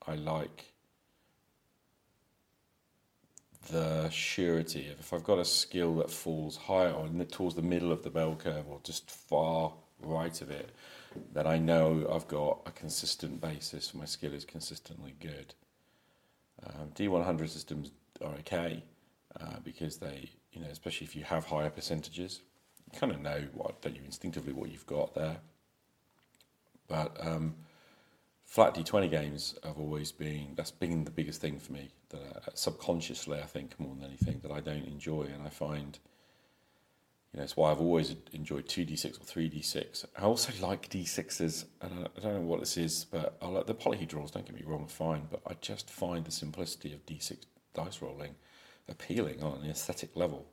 I 0.06 0.14
like 0.14 0.72
the 3.70 4.08
surety 4.10 4.90
of 4.90 5.00
if 5.00 5.12
I've 5.12 5.24
got 5.24 5.38
a 5.38 5.44
skill 5.44 5.96
that 5.96 6.10
falls 6.10 6.56
higher 6.56 6.90
or 6.90 7.08
towards 7.24 7.54
the 7.54 7.62
middle 7.62 7.92
of 7.92 8.02
the 8.02 8.10
bell 8.10 8.34
curve 8.36 8.68
or 8.68 8.80
just 8.82 9.10
far 9.10 9.72
right 10.00 10.40
of 10.40 10.50
it, 10.50 10.70
then 11.32 11.46
I 11.46 11.58
know 11.58 12.08
I've 12.12 12.28
got 12.28 12.60
a 12.66 12.70
consistent 12.70 13.40
basis. 13.40 13.94
My 13.94 14.04
skill 14.04 14.34
is 14.34 14.44
consistently 14.44 15.14
good. 15.20 15.54
Um, 16.64 16.90
D100 16.94 17.48
systems 17.48 17.90
are 18.22 18.34
okay 18.40 18.82
uh, 19.40 19.60
because 19.64 19.96
they, 19.98 20.30
you 20.52 20.60
know, 20.60 20.68
especially 20.70 21.06
if 21.06 21.16
you 21.16 21.24
have 21.24 21.46
higher 21.46 21.70
percentages, 21.70 22.40
you 22.90 22.98
kind 22.98 23.12
of 23.12 23.20
know 23.20 23.46
what, 23.52 23.76
you, 23.84 24.00
instinctively 24.04 24.52
what 24.52 24.70
you've 24.70 24.86
got 24.86 25.14
there. 25.14 25.38
But 26.88 27.16
um, 27.24 27.54
flat 28.44 28.74
D20 28.74 29.10
games 29.10 29.54
have 29.64 29.78
always 29.78 30.10
been, 30.10 30.54
that's 30.56 30.70
been 30.70 31.04
the 31.04 31.10
biggest 31.10 31.40
thing 31.40 31.58
for 31.58 31.72
me, 31.72 31.90
that 32.10 32.36
uh, 32.36 32.50
subconsciously, 32.54 33.38
I 33.38 33.46
think, 33.46 33.78
more 33.78 33.94
than 33.94 34.04
anything, 34.04 34.40
that 34.42 34.50
I 34.50 34.60
don't 34.60 34.86
enjoy. 34.86 35.22
And 35.22 35.42
I 35.44 35.50
find, 35.50 35.98
you 37.32 37.38
know, 37.38 37.44
it's 37.44 37.56
why 37.56 37.70
I've 37.70 37.80
always 37.80 38.16
enjoyed 38.32 38.66
2d6 38.66 39.20
or 39.20 39.24
3d6. 39.24 40.06
I 40.16 40.22
also 40.22 40.52
like 40.66 40.88
d6s, 40.88 41.66
and 41.82 42.08
I 42.16 42.20
don't 42.20 42.34
know 42.34 42.40
what 42.40 42.60
this 42.60 42.76
is, 42.76 43.04
but 43.04 43.36
I 43.42 43.48
like 43.48 43.66
the 43.66 43.74
polyhedrals, 43.74 44.32
don't 44.32 44.46
get 44.46 44.54
me 44.54 44.64
wrong, 44.64 44.86
fine, 44.86 45.28
but 45.30 45.42
I 45.46 45.54
just 45.60 45.90
find 45.90 46.24
the 46.24 46.32
simplicity 46.32 46.92
of 46.94 47.04
d6 47.04 47.36
dice 47.74 48.00
rolling 48.02 48.34
appealing 48.88 49.42
on 49.42 49.60
an 49.62 49.70
aesthetic 49.70 50.16
level. 50.16 50.46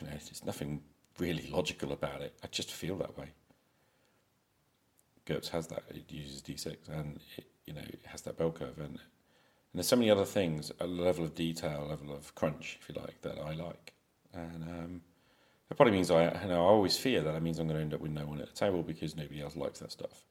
You 0.00 0.06
know, 0.06 0.12
there's 0.12 0.44
nothing 0.44 0.82
really 1.18 1.48
logical 1.50 1.92
about 1.92 2.20
it. 2.20 2.34
I 2.42 2.48
just 2.48 2.72
feel 2.72 2.96
that 2.96 3.16
way. 3.16 3.28
GURPS 5.26 5.48
has 5.50 5.66
that. 5.68 5.84
It 5.90 6.04
uses 6.08 6.42
d6 6.42 6.88
and 6.88 7.20
it, 7.36 7.46
you 7.66 7.72
know, 7.72 7.80
it 7.80 8.00
has 8.06 8.22
that 8.22 8.36
bell 8.36 8.50
curve. 8.50 8.78
And 8.78 8.98
and 9.72 9.78
there's 9.78 9.88
so 9.88 9.96
many 9.96 10.10
other 10.10 10.26
things, 10.26 10.70
a 10.80 10.86
level 10.86 11.24
of 11.24 11.34
detail, 11.34 11.84
a 11.86 11.88
level 11.88 12.14
of 12.14 12.34
crunch, 12.34 12.78
if 12.80 12.88
you 12.90 13.00
like, 13.00 13.22
that 13.22 13.38
I 13.38 13.54
like. 13.54 13.94
And 14.34 14.62
um, 14.64 15.00
that 15.68 15.76
probably 15.76 15.94
means 15.94 16.10
I, 16.10 16.24
you 16.42 16.48
know, 16.48 16.66
I 16.66 16.68
always 16.68 16.98
fear 16.98 17.22
that 17.22 17.34
it 17.34 17.42
means 17.42 17.58
I'm 17.58 17.68
going 17.68 17.78
to 17.78 17.82
end 17.82 17.94
up 17.94 18.00
with 18.00 18.10
no 18.10 18.26
one 18.26 18.38
at 18.42 18.48
the 18.48 18.54
table 18.54 18.82
because 18.82 19.16
nobody 19.16 19.40
else 19.40 19.56
likes 19.56 19.78
that 19.78 19.90
stuff. 19.90 20.24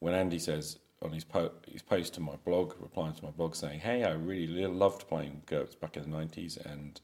When 0.00 0.12
Andy 0.12 0.40
says 0.40 0.80
on 1.02 1.12
his, 1.12 1.22
po- 1.22 1.52
his 1.70 1.82
post 1.82 2.14
to 2.14 2.20
my 2.20 2.34
blog, 2.44 2.74
replying 2.80 3.14
to 3.14 3.24
my 3.24 3.30
blog 3.30 3.54
saying, 3.54 3.78
hey, 3.78 4.02
I 4.02 4.10
really 4.10 4.66
loved 4.66 5.06
playing 5.06 5.42
GURPS 5.46 5.78
back 5.78 5.96
in 5.96 6.10
the 6.10 6.16
90s 6.16 6.56
and, 6.66 7.00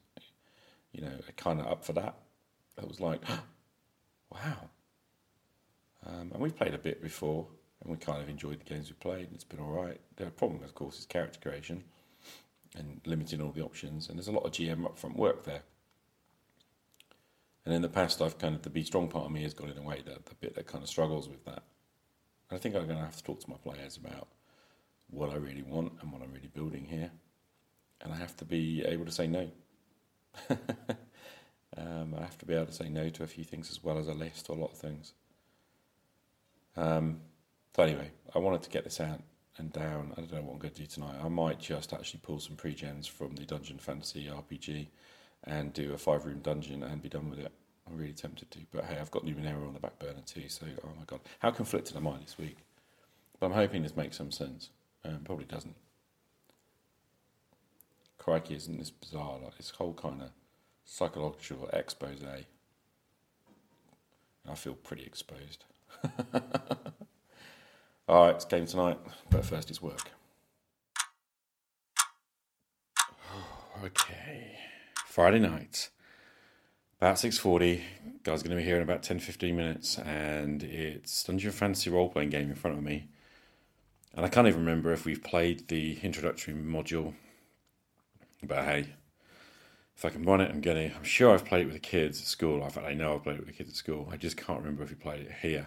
you 0.91 1.03
know, 1.03 1.13
kind 1.37 1.61
of 1.61 1.69
up 1.69 1.85
for 1.85 1.93
that, 1.93 2.17
I 2.83 2.85
was 2.85 2.99
like, 2.99 3.23
wow. 4.33 4.71
Um, 6.07 6.31
and 6.33 6.43
we've 6.43 6.57
played 6.57 6.75
a 6.75 6.79
bit 6.79 7.03
before 7.03 7.47
and 7.83 7.91
we 7.91 7.99
kind 7.99 8.23
of 8.23 8.29
enjoyed 8.29 8.61
the 8.61 8.65
games 8.65 8.89
we 8.89 8.95
played. 8.95 9.27
And 9.27 9.35
it's 9.35 9.45
been 9.45 9.61
all 9.61 9.71
right. 9.71 10.01
The 10.17 10.27
problem, 10.27 10.63
of 10.63 10.75
course, 10.75 10.99
is 10.99 11.07
character 11.07 11.39
creation 11.41 11.85
and 12.77 13.01
limiting 13.07 13.41
all 13.41 13.53
the 13.53 13.63
options. 13.63 14.09
And 14.09 14.19
there's 14.19 14.29
a 14.29 14.33
lot 14.33 14.45
of 14.45 14.53
GM 14.53 14.83
upfront 14.83 15.17
work 15.17 15.45
there. 15.45 15.63
And 17.65 17.75
in 17.75 17.83
the 17.83 17.89
past, 17.89 18.21
I've 18.21 18.39
kind 18.39 18.55
of 18.55 18.63
the 18.63 18.71
be 18.71 18.85
strong 18.85 19.09
part 19.09 19.27
of 19.27 19.33
me 19.33 19.43
has 19.43 19.55
got 19.55 19.69
in 19.69 19.75
the 19.75 19.83
way 19.83 20.03
that 20.05 20.27
the 20.27 20.35
bit 20.35 20.55
that 20.55 20.67
kind 20.67 20.83
of 20.83 20.91
struggles 20.91 21.29
with 21.29 21.45
that. 21.47 21.63
And 22.51 22.59
I 22.59 22.59
think 22.59 22.75
I'm 22.75 22.87
going 22.87 22.99
to 22.99 23.05
have 23.05 23.17
to 23.17 23.25
talk 23.25 23.41
to 23.41 23.51
my 23.51 23.57
players 23.57 23.97
about 23.97 24.29
what 25.09 25.31
I 25.31 25.37
really 25.37 25.63
want 25.63 25.93
and 26.01 26.13
what 26.13 26.23
I'm 26.23 26.33
really 26.33 26.51
building 26.53 26.85
here. 26.85 27.11
And 28.03 28.13
I 28.13 28.17
have 28.17 28.37
to 28.39 28.45
be 28.45 28.85
able 28.85 29.07
to 29.07 29.13
say 29.13 29.27
no. 29.27 29.51
um, 30.51 32.15
I 32.19 32.21
have 32.21 32.37
to 32.39 32.47
be 32.47 32.55
able 32.55 32.67
to 32.67 32.73
say 32.73 32.89
no 32.89 33.09
to 33.09 33.23
a 33.23 33.27
few 33.27 33.45
things 33.45 33.71
as 33.71 33.83
well 33.83 33.99
as 33.99 34.09
a 34.09 34.15
list 34.15 34.47
to 34.47 34.53
a 34.53 34.55
lot 34.55 34.73
of 34.73 34.79
things. 34.79 35.15
Um, 36.77 37.21
so 37.75 37.83
anyway, 37.83 38.11
I 38.35 38.39
wanted 38.39 38.63
to 38.63 38.71
get 38.71 38.85
this 38.85 39.01
out 39.01 39.21
and 39.59 39.73
down. 39.73 40.13
I 40.17 40.21
don't 40.21 40.33
know 40.33 40.43
what 40.43 40.55
I'm 40.55 40.59
going 40.59 40.75
to 40.75 40.81
do 40.81 40.87
tonight. 40.87 41.17
I 41.23 41.29
might 41.29 41.59
just 41.61 41.93
actually 41.93 42.21
pull 42.23 42.41
some 42.41 42.57
pre-gens 42.57 43.07
from 43.07 43.35
the 43.35 43.45
Dungeon 43.45 43.79
Fantasy 43.79 44.27
RPG 44.27 44.89
and 45.45 45.73
do 45.73 45.93
a 45.93 45.99
five-room 45.99 46.41
dungeon 46.41 46.83
and 46.83 47.03
be 47.03 47.09
done 47.09 47.31
with 47.31 47.39
it. 47.39 47.53
I'm 47.87 47.99
really 47.99 48.13
tempted 48.15 48.51
to, 48.51 48.61
but 48.73 48.85
hey, 48.85 48.97
I've 48.99 49.11
got 49.11 49.27
Numenera 49.27 49.67
on 49.67 49.75
the 49.75 49.81
back 49.81 49.99
burner 49.99 50.23
too. 50.25 50.49
So, 50.49 50.67
oh 50.85 50.89
my 50.99 51.05
god, 51.07 51.21
how 51.41 51.51
conflicted 51.51 51.97
am 51.97 52.09
I 52.09 52.17
this 52.19 52.39
week? 52.39 52.57
But 53.39 53.47
I'm 53.47 53.53
hoping 53.53 53.83
this 53.83 53.97
makes 53.97 54.17
some 54.17 54.31
sense. 54.31 54.71
Um, 55.05 55.21
probably 55.25 55.45
doesn't. 55.45 55.77
Crikey, 58.17 58.55
isn't 58.55 58.79
this 58.79 58.91
bizarre? 58.91 59.39
Like 59.43 59.59
this 59.59 59.69
whole 59.69 59.93
kind 59.93 60.23
of 60.23 60.31
psychological 60.87 61.69
expose. 61.75 62.23
I 64.49 64.55
feel 64.55 64.75
pretty 64.75 65.05
exposed. 65.05 65.65
All 68.09 68.27
right, 68.27 68.35
it's 68.35 68.45
game 68.45 68.67
tonight, 68.67 68.99
but 69.31 69.45
first 69.45 69.71
it's 69.71 69.81
work. 69.81 70.11
okay, 73.85 74.59
Friday 75.07 75.39
night, 75.39 75.91
about 77.01 77.19
six 77.19 77.39
forty. 77.39 77.83
Guys, 78.23 78.43
going 78.43 78.57
to 78.57 78.57
be 78.57 78.65
here 78.67 78.77
in 78.77 78.83
about 78.83 79.03
10-15 79.03 79.55
minutes, 79.55 79.99
and 79.99 80.63
it's 80.63 81.25
Dungeon 81.25 81.53
Fantasy 81.53 81.91
role 81.91 82.09
playing 82.09 82.31
game 82.31 82.49
in 82.49 82.55
front 82.55 82.79
of 82.79 82.83
me. 82.83 83.09
And 84.15 84.25
I 84.25 84.31
can't 84.31 84.49
even 84.49 84.61
remember 84.61 84.95
if 84.95 85.05
we've 85.05 85.23
played 85.23 85.69
the 85.69 85.99
introductory 86.03 86.55
module. 86.55 87.13
But 88.43 88.65
hey, 88.65 88.95
if 89.95 90.07
I 90.07 90.09
can 90.09 90.23
run 90.23 90.41
it, 90.41 90.51
I'm 90.51 90.63
gonna. 90.63 90.91
I'm 90.97 91.05
sure 91.05 91.35
I've 91.35 91.45
played 91.45 91.63
it 91.63 91.67
with 91.67 91.75
the 91.75 91.81
kids 91.81 92.19
at 92.21 92.27
school. 92.27 92.67
I 92.83 92.95
know 92.95 93.15
I've 93.15 93.25
played 93.25 93.37
it 93.37 93.41
with 93.41 93.49
the 93.49 93.53
kids 93.53 93.69
at 93.69 93.77
school. 93.77 94.09
I 94.11 94.17
just 94.17 94.39
can't 94.39 94.61
remember 94.61 94.83
if 94.83 94.89
we 94.89 94.97
played 94.97 95.21
it 95.21 95.33
here. 95.43 95.67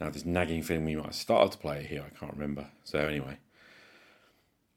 Now, 0.00 0.10
this 0.10 0.24
nagging 0.24 0.62
feeling 0.62 0.84
we 0.84 0.96
might 0.96 1.06
have 1.06 1.14
started 1.14 1.52
to 1.52 1.58
play 1.58 1.84
here, 1.84 2.04
I 2.06 2.16
can't 2.18 2.32
remember. 2.32 2.68
So, 2.84 3.00
anyway, 3.00 3.38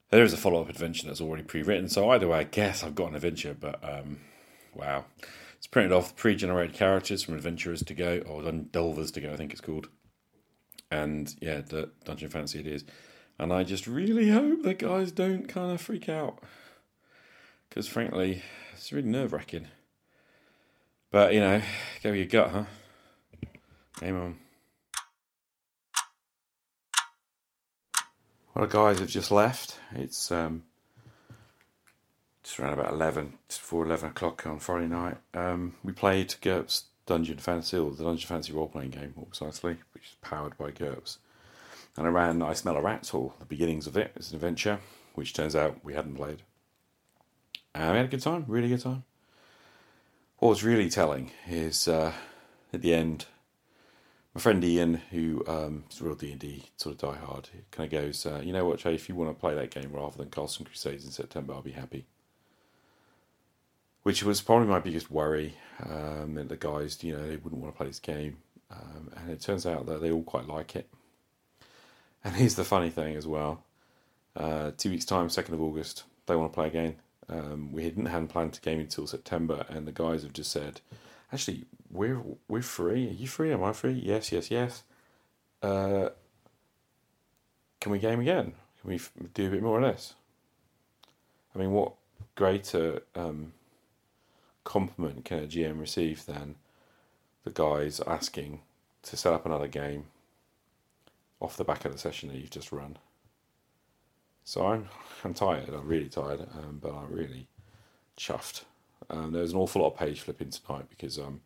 there 0.09 0.23
is 0.23 0.33
a 0.33 0.37
follow 0.37 0.61
up 0.61 0.69
adventure 0.69 1.07
that's 1.07 1.21
already 1.21 1.43
pre 1.43 1.61
written. 1.61 1.89
So, 1.89 2.09
either 2.09 2.27
way, 2.27 2.39
I 2.39 2.43
guess 2.43 2.83
I've 2.83 2.95
got 2.95 3.09
an 3.09 3.15
adventure, 3.15 3.55
but 3.59 3.79
um, 3.83 4.19
wow. 4.73 5.05
It's 5.57 5.67
printed 5.67 5.91
off 5.91 6.15
pre 6.15 6.35
generated 6.35 6.75
characters 6.75 7.21
from 7.21 7.35
Adventurers 7.35 7.83
to 7.83 7.93
Go, 7.93 8.17
or 8.27 8.41
Delvers 8.51 9.11
to 9.11 9.21
Go, 9.21 9.31
I 9.31 9.37
think 9.37 9.51
it's 9.51 9.61
called. 9.61 9.89
And 10.89 11.33
yeah, 11.39 11.61
the 11.61 11.91
Dungeon 12.03 12.29
Fantasy 12.29 12.59
it 12.59 12.67
is. 12.67 12.83
And 13.37 13.53
I 13.53 13.63
just 13.63 13.85
really 13.85 14.29
hope 14.29 14.63
that 14.63 14.79
guys 14.79 15.11
don't 15.11 15.47
kind 15.47 15.71
of 15.71 15.79
freak 15.79 16.09
out. 16.09 16.39
Because 17.69 17.87
frankly, 17.87 18.41
it's 18.73 18.91
really 18.91 19.07
nerve 19.07 19.33
wracking. 19.33 19.67
But, 21.11 21.33
you 21.33 21.39
know, 21.39 21.61
go 22.03 22.09
with 22.09 22.17
your 22.17 22.25
gut, 22.25 22.49
huh? 22.49 22.65
Game 23.99 24.17
on. 24.19 24.40
Well, 28.53 28.67
guys 28.67 28.99
have 28.99 29.07
just 29.07 29.31
left. 29.31 29.77
It's 29.95 30.29
um, 30.29 30.63
just 32.43 32.59
around 32.59 32.73
about 32.73 32.91
11, 32.91 33.37
just 33.47 33.61
before 33.61 33.85
11 33.85 34.09
o'clock 34.09 34.45
on 34.45 34.59
Friday 34.59 34.87
night. 34.87 35.17
Um, 35.33 35.75
we 35.85 35.93
played 35.93 36.35
GURPS 36.41 36.83
Dungeon 37.05 37.37
Fantasy, 37.37 37.77
or 37.77 37.91
the 37.91 38.03
Dungeon 38.03 38.27
Fantasy 38.27 38.51
role 38.51 38.67
playing 38.67 38.89
game, 38.89 39.13
more 39.15 39.25
precisely, 39.25 39.77
which 39.93 40.03
is 40.03 40.15
powered 40.21 40.57
by 40.57 40.71
GURPS. 40.71 41.17
And 41.95 42.05
I 42.05 42.09
ran 42.09 42.41
I 42.41 42.51
Smell 42.51 42.75
a 42.75 42.81
Rat, 42.81 43.13
or 43.13 43.31
the 43.39 43.45
beginnings 43.45 43.87
of 43.87 43.95
it. 43.95 44.11
It's 44.17 44.31
an 44.31 44.35
adventure, 44.35 44.79
which 45.15 45.33
turns 45.33 45.55
out 45.55 45.83
we 45.83 45.93
hadn't 45.93 46.15
played. 46.15 46.41
And 47.73 47.91
we 47.91 47.97
had 47.97 48.05
a 48.07 48.09
good 48.09 48.21
time, 48.21 48.43
really 48.49 48.67
good 48.67 48.81
time. 48.81 49.05
What 50.39 50.49
was 50.49 50.63
really 50.63 50.89
telling 50.89 51.31
is 51.47 51.87
uh, 51.87 52.11
at 52.73 52.81
the 52.81 52.93
end, 52.93 53.27
my 54.33 54.39
friend 54.39 54.63
Ian, 54.63 54.95
who 55.11 55.43
um, 55.47 55.83
is 55.91 55.99
a 55.99 56.05
real 56.05 56.15
D 56.15 56.31
and 56.31 56.39
D 56.39 56.63
sort 56.77 57.01
of 57.01 57.09
diehard, 57.09 57.47
kind 57.71 57.91
of 57.93 58.01
goes, 58.01 58.25
uh, 58.25 58.41
"You 58.43 58.53
know 58.53 58.65
what, 58.65 58.79
Jay? 58.79 58.95
If 58.95 59.09
you 59.09 59.15
want 59.15 59.29
to 59.29 59.39
play 59.39 59.53
that 59.55 59.71
game 59.71 59.91
rather 59.91 60.17
than 60.17 60.29
Castle 60.29 60.65
Crusades 60.65 61.05
in 61.05 61.11
September, 61.11 61.53
I'll 61.53 61.61
be 61.61 61.71
happy." 61.71 62.05
Which 64.03 64.23
was 64.23 64.41
probably 64.41 64.67
my 64.67 64.79
biggest 64.79 65.11
worry. 65.11 65.55
Um, 65.83 66.35
that 66.35 66.49
the 66.49 66.57
guys, 66.57 67.03
you 67.03 67.13
know, 67.13 67.27
they 67.27 67.35
wouldn't 67.35 67.61
want 67.61 67.73
to 67.73 67.77
play 67.77 67.87
this 67.87 67.99
game, 67.99 68.37
um, 68.71 69.11
and 69.15 69.29
it 69.29 69.41
turns 69.41 69.65
out 69.65 69.85
that 69.87 70.01
they 70.01 70.11
all 70.11 70.23
quite 70.23 70.47
like 70.47 70.75
it. 70.75 70.87
And 72.23 72.35
here's 72.35 72.55
the 72.55 72.63
funny 72.63 72.89
thing 72.89 73.15
as 73.15 73.27
well: 73.27 73.63
uh, 74.35 74.71
two 74.77 74.91
weeks' 74.91 75.05
time, 75.05 75.29
second 75.29 75.55
of 75.55 75.61
August, 75.61 76.03
they 76.25 76.35
want 76.35 76.51
to 76.51 76.55
play 76.55 76.67
again. 76.67 76.95
Um, 77.27 77.71
we 77.71 77.83
hadn't 77.83 78.05
hadn't 78.05 78.29
planned 78.29 78.53
to 78.53 78.61
game 78.61 78.79
until 78.79 79.07
September, 79.07 79.65
and 79.69 79.85
the 79.85 79.91
guys 79.91 80.23
have 80.23 80.33
just 80.33 80.51
said, 80.51 80.81
"Actually, 81.31 81.65
we're 81.89 82.21
we're 82.47 82.61
free. 82.61 83.07
Are 83.07 83.13
you 83.13 83.27
free? 83.27 83.51
Am 83.51 83.63
I 83.63 83.73
free? 83.73 83.93
Yes, 83.93 84.31
yes, 84.31 84.51
yes. 84.51 84.83
Uh, 85.61 86.09
can 87.79 87.91
we 87.91 87.99
game 87.99 88.19
again? 88.19 88.53
Can 88.81 88.89
we 88.89 88.95
f- 88.95 89.11
do 89.33 89.47
a 89.47 89.51
bit 89.51 89.63
more 89.63 89.81
of 89.81 89.83
this? 89.83 90.15
I 91.55 91.59
mean, 91.59 91.71
what 91.71 91.93
greater 92.35 93.01
um, 93.15 93.53
compliment 94.63 95.25
can 95.25 95.39
a 95.43 95.47
GM 95.47 95.79
receive 95.79 96.25
than 96.25 96.55
the 97.43 97.51
guys 97.51 97.99
asking 98.07 98.61
to 99.03 99.17
set 99.17 99.33
up 99.33 99.45
another 99.45 99.67
game 99.67 100.05
off 101.39 101.57
the 101.57 101.63
back 101.63 101.85
of 101.85 101.91
the 101.91 101.97
session 101.97 102.29
that 102.29 102.37
you've 102.37 102.49
just 102.49 102.71
run? 102.71 102.97
So 104.43 104.65
I'm 104.65 104.89
I'm 105.23 105.33
tired. 105.33 105.69
I'm 105.69 105.87
really 105.87 106.09
tired, 106.09 106.41
um, 106.41 106.79
but 106.81 106.93
I'm 106.93 107.11
really 107.11 107.47
chuffed. 108.17 108.63
Um, 109.09 109.33
was 109.33 109.53
an 109.53 109.59
awful 109.59 109.81
lot 109.81 109.93
of 109.93 109.97
page 109.97 110.21
flipping 110.21 110.49
tonight 110.49 110.85
because 110.89 111.17
um, 111.17 111.41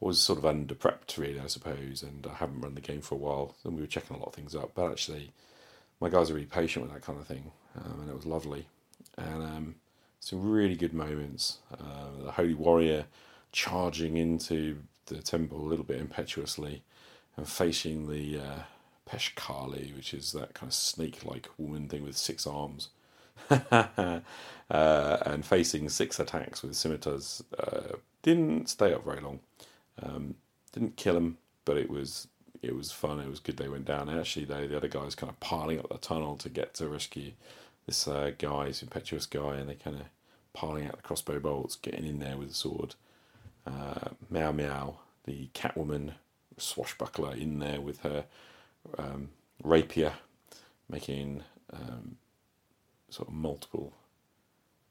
I 0.00 0.06
was 0.06 0.20
sort 0.20 0.38
of 0.38 0.46
under 0.46 0.74
prepped 0.74 1.18
really, 1.18 1.40
I 1.40 1.46
suppose, 1.46 2.02
and 2.02 2.26
I 2.30 2.34
haven't 2.34 2.60
run 2.60 2.74
the 2.74 2.80
game 2.80 3.00
for 3.00 3.14
a 3.14 3.18
while, 3.18 3.56
and 3.64 3.74
we 3.74 3.80
were 3.80 3.86
checking 3.86 4.16
a 4.16 4.20
lot 4.20 4.28
of 4.28 4.34
things 4.34 4.54
up. 4.54 4.72
But 4.74 4.90
actually, 4.90 5.32
my 6.00 6.08
guys 6.08 6.30
are 6.30 6.34
really 6.34 6.46
patient 6.46 6.84
with 6.84 6.94
that 6.94 7.04
kind 7.04 7.18
of 7.18 7.26
thing, 7.26 7.50
um, 7.76 8.00
and 8.00 8.10
it 8.10 8.16
was 8.16 8.26
lovely. 8.26 8.66
And 9.16 9.42
um, 9.42 9.74
some 10.20 10.50
really 10.50 10.76
good 10.76 10.94
moments. 10.94 11.58
Uh, 11.72 12.24
the 12.24 12.32
Holy 12.32 12.54
Warrior 12.54 13.06
charging 13.52 14.16
into 14.16 14.78
the 15.06 15.22
temple 15.22 15.58
a 15.60 15.68
little 15.68 15.84
bit 15.84 16.00
impetuously 16.00 16.82
and 17.36 17.48
facing 17.48 18.08
the 18.08 18.38
uh, 18.38 18.62
Peshkali, 19.08 19.94
which 19.96 20.14
is 20.14 20.32
that 20.32 20.54
kind 20.54 20.68
of 20.70 20.74
snake-like 20.74 21.48
woman 21.58 21.88
thing 21.88 22.04
with 22.04 22.16
six 22.16 22.46
arms. 22.46 22.90
uh, 23.70 24.20
and 24.70 25.44
facing 25.44 25.88
six 25.88 26.18
attacks 26.20 26.62
with 26.62 26.76
scimitars 26.76 27.42
uh, 27.58 27.96
didn't 28.22 28.68
stay 28.68 28.92
up 28.92 29.04
very 29.04 29.20
long. 29.20 29.40
Um, 30.02 30.34
didn't 30.72 30.96
kill 30.96 31.16
him, 31.16 31.38
but 31.64 31.76
it 31.76 31.90
was 31.90 32.28
it 32.62 32.76
was 32.76 32.92
fun. 32.92 33.20
It 33.20 33.28
was 33.28 33.40
good. 33.40 33.56
They 33.56 33.68
went 33.68 33.86
down. 33.86 34.08
Actually, 34.10 34.44
they, 34.44 34.66
the 34.66 34.76
other 34.76 34.88
guys 34.88 35.14
kind 35.14 35.30
of 35.30 35.40
piling 35.40 35.78
up 35.78 35.88
the 35.88 35.98
tunnel 35.98 36.36
to 36.38 36.48
get 36.48 36.74
to 36.74 36.88
rescue 36.88 37.32
this 37.86 38.06
uh, 38.06 38.32
guy, 38.38 38.66
this 38.66 38.82
impetuous 38.82 39.26
guy, 39.26 39.56
and 39.56 39.68
they 39.68 39.74
kind 39.74 39.96
of 39.96 40.02
piling 40.52 40.86
out 40.86 40.96
the 40.96 41.02
crossbow 41.02 41.40
bolts, 41.40 41.76
getting 41.76 42.06
in 42.06 42.18
there 42.18 42.36
with 42.36 42.50
a 42.50 42.54
sword. 42.54 42.94
Uh, 43.66 44.10
Meow 44.30 44.52
Meow, 44.52 44.98
the 45.24 45.48
Catwoman 45.54 46.12
swashbuckler, 46.58 47.34
in 47.34 47.58
there 47.58 47.80
with 47.80 48.00
her 48.00 48.24
um, 48.98 49.30
rapier, 49.62 50.12
making 50.88 51.44
um, 51.72 52.16
sort 53.10 53.28
of 53.28 53.34
multiple. 53.34 53.92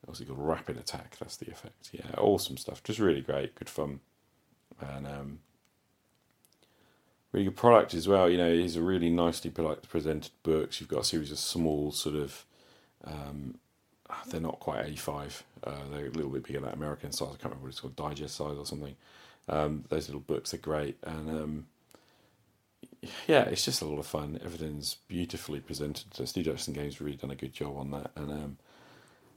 What's 0.05 0.19
it 0.21 0.27
called? 0.27 0.39
Rapid 0.39 0.77
attack. 0.77 1.17
That's 1.19 1.37
the 1.37 1.51
effect. 1.51 1.89
Yeah, 1.91 2.11
awesome 2.17 2.57
stuff. 2.57 2.83
Just 2.83 2.99
really 2.99 3.21
great. 3.21 3.55
Good 3.55 3.69
fun 3.69 3.99
and 4.81 5.07
um, 5.07 5.39
really 7.31 7.45
good 7.45 7.55
product 7.57 7.93
as 7.93 8.07
well. 8.07 8.29
You 8.29 8.37
know, 8.37 8.49
it's 8.51 8.75
a 8.75 8.81
really 8.81 9.09
nicely 9.09 9.51
presented 9.51 10.31
books. 10.43 10.79
You've 10.79 10.89
got 10.89 11.01
a 11.01 11.05
series 11.05 11.31
of 11.31 11.39
small 11.39 11.91
sort 11.91 12.15
of 12.15 12.45
Um, 13.05 13.55
they're 14.27 14.41
not 14.41 14.59
quite 14.59 14.85
85. 14.85 15.43
Uh, 15.63 15.71
they're 15.91 16.07
a 16.07 16.11
little 16.11 16.31
bit 16.31 16.43
bigger 16.43 16.59
than 16.61 16.71
American 16.71 17.11
size. 17.11 17.27
I 17.29 17.31
can't 17.31 17.45
remember 17.45 17.63
what 17.65 17.69
it's 17.69 17.79
called, 17.79 17.95
digest 17.95 18.35
size 18.35 18.57
or 18.57 18.65
something. 18.65 18.95
Um, 19.47 19.85
those 19.89 20.07
little 20.07 20.21
books 20.21 20.53
are 20.53 20.57
great, 20.57 20.97
and 21.03 21.29
um, 21.29 21.67
yeah, 23.27 23.43
it's 23.43 23.65
just 23.65 23.81
a 23.81 23.85
lot 23.85 23.99
of 23.99 24.05
fun. 24.05 24.39
Everything's 24.43 24.95
beautifully 25.07 25.59
presented. 25.59 26.13
So 26.13 26.25
Steve 26.25 26.45
Jackson 26.45 26.73
Games 26.73 26.99
really 26.99 27.15
done 27.15 27.31
a 27.31 27.35
good 27.35 27.53
job 27.53 27.77
on 27.77 27.91
that, 27.91 28.11
and 28.15 28.31
um, 28.31 28.57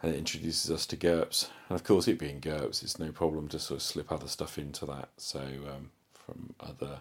and 0.02 0.14
it 0.14 0.18
introduces 0.18 0.70
us 0.70 0.86
to 0.86 0.96
GURPS. 0.96 1.48
And 1.68 1.76
of 1.76 1.84
course, 1.84 2.08
it 2.08 2.18
being 2.18 2.40
GURPS, 2.40 2.82
it's 2.82 2.98
no 2.98 3.12
problem 3.12 3.48
to 3.48 3.58
sort 3.58 3.78
of 3.78 3.82
slip 3.82 4.10
other 4.10 4.26
stuff 4.26 4.58
into 4.58 4.84
that. 4.86 5.10
So 5.16 5.40
um, 5.40 5.90
from 6.12 6.54
other 6.60 7.00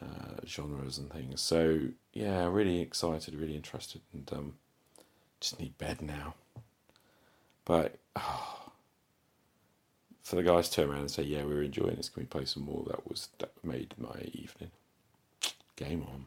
uh, 0.00 0.46
genres 0.46 0.98
and 0.98 1.10
things. 1.10 1.40
So 1.40 1.88
yeah, 2.12 2.46
really 2.46 2.80
excited, 2.80 3.34
really 3.34 3.56
interested, 3.56 4.02
and 4.12 4.30
um, 4.32 4.52
just 5.40 5.58
need 5.58 5.76
bed 5.78 6.02
now. 6.02 6.34
But 7.64 7.96
oh, 8.14 8.70
for 10.22 10.36
the 10.36 10.42
guys 10.42 10.68
to 10.68 10.76
turn 10.76 10.90
around 10.90 11.00
and 11.00 11.10
say, 11.10 11.22
"Yeah, 11.22 11.44
we 11.44 11.54
are 11.54 11.62
enjoying 11.62 11.96
this. 11.96 12.08
Can 12.08 12.22
we 12.22 12.26
play 12.26 12.44
some 12.44 12.64
more?" 12.64 12.84
That 12.86 13.08
was 13.08 13.28
that 13.38 13.52
made 13.64 13.94
my 13.98 14.20
evening. 14.32 14.70
Game 15.76 16.06
on. 16.10 16.26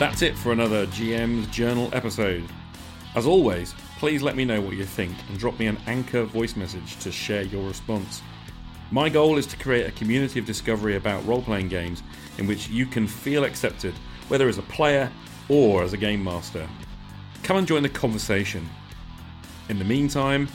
That's 0.00 0.22
it 0.22 0.36
for 0.36 0.50
another 0.50 0.86
GM's 0.88 1.46
Journal 1.46 1.88
episode. 1.92 2.44
As 3.14 3.24
always, 3.24 3.72
please 3.98 4.20
let 4.20 4.34
me 4.34 4.44
know 4.44 4.60
what 4.60 4.74
you 4.74 4.84
think 4.84 5.14
and 5.28 5.38
drop 5.38 5.58
me 5.60 5.68
an 5.68 5.78
anchor 5.86 6.24
voice 6.24 6.56
message 6.56 6.98
to 6.98 7.12
share 7.12 7.42
your 7.42 7.68
response. 7.68 8.20
My 8.90 9.08
goal 9.08 9.38
is 9.38 9.46
to 9.46 9.56
create 9.58 9.86
a 9.86 9.92
community 9.92 10.40
of 10.40 10.46
discovery 10.46 10.96
about 10.96 11.24
role 11.24 11.42
playing 11.42 11.68
games 11.68 12.02
in 12.38 12.48
which 12.48 12.68
you 12.68 12.84
can 12.84 13.06
feel 13.06 13.44
accepted, 13.44 13.94
whether 14.26 14.48
as 14.48 14.58
a 14.58 14.62
player 14.62 15.08
or 15.48 15.84
as 15.84 15.92
a 15.92 15.96
game 15.96 16.24
master. 16.24 16.68
Come 17.44 17.58
and 17.58 17.66
join 17.66 17.84
the 17.84 17.88
conversation. 17.88 18.68
In 19.68 19.78
the 19.78 19.84
meantime, 19.84 20.48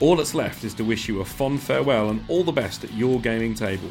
all 0.00 0.16
that's 0.16 0.34
left 0.34 0.64
is 0.64 0.74
to 0.74 0.84
wish 0.84 1.08
you 1.08 1.20
a 1.20 1.24
fond 1.24 1.60
farewell 1.60 2.10
and 2.10 2.24
all 2.28 2.44
the 2.44 2.52
best 2.52 2.84
at 2.84 2.92
your 2.94 3.20
gaming 3.20 3.54
table. 3.54 3.90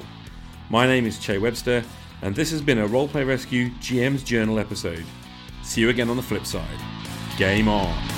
My 0.70 0.86
name 0.86 1.06
is 1.06 1.20
Che 1.20 1.38
Webster, 1.38 1.84
and 2.22 2.36
this 2.36 2.52
has 2.52 2.62
been 2.62 2.80
a 2.80 2.88
Roleplay 2.88 3.28
Rescue 3.28 3.70
GM's 3.82 4.24
Journal 4.24 4.60
episode. 4.60 5.06
See 5.64 5.82
you 5.82 5.90
again 5.90 6.10
on 6.10 6.18
the 6.18 6.24
flip 6.24 6.46
side. 6.46 6.80
Game 7.38 7.68
on! 7.68 8.17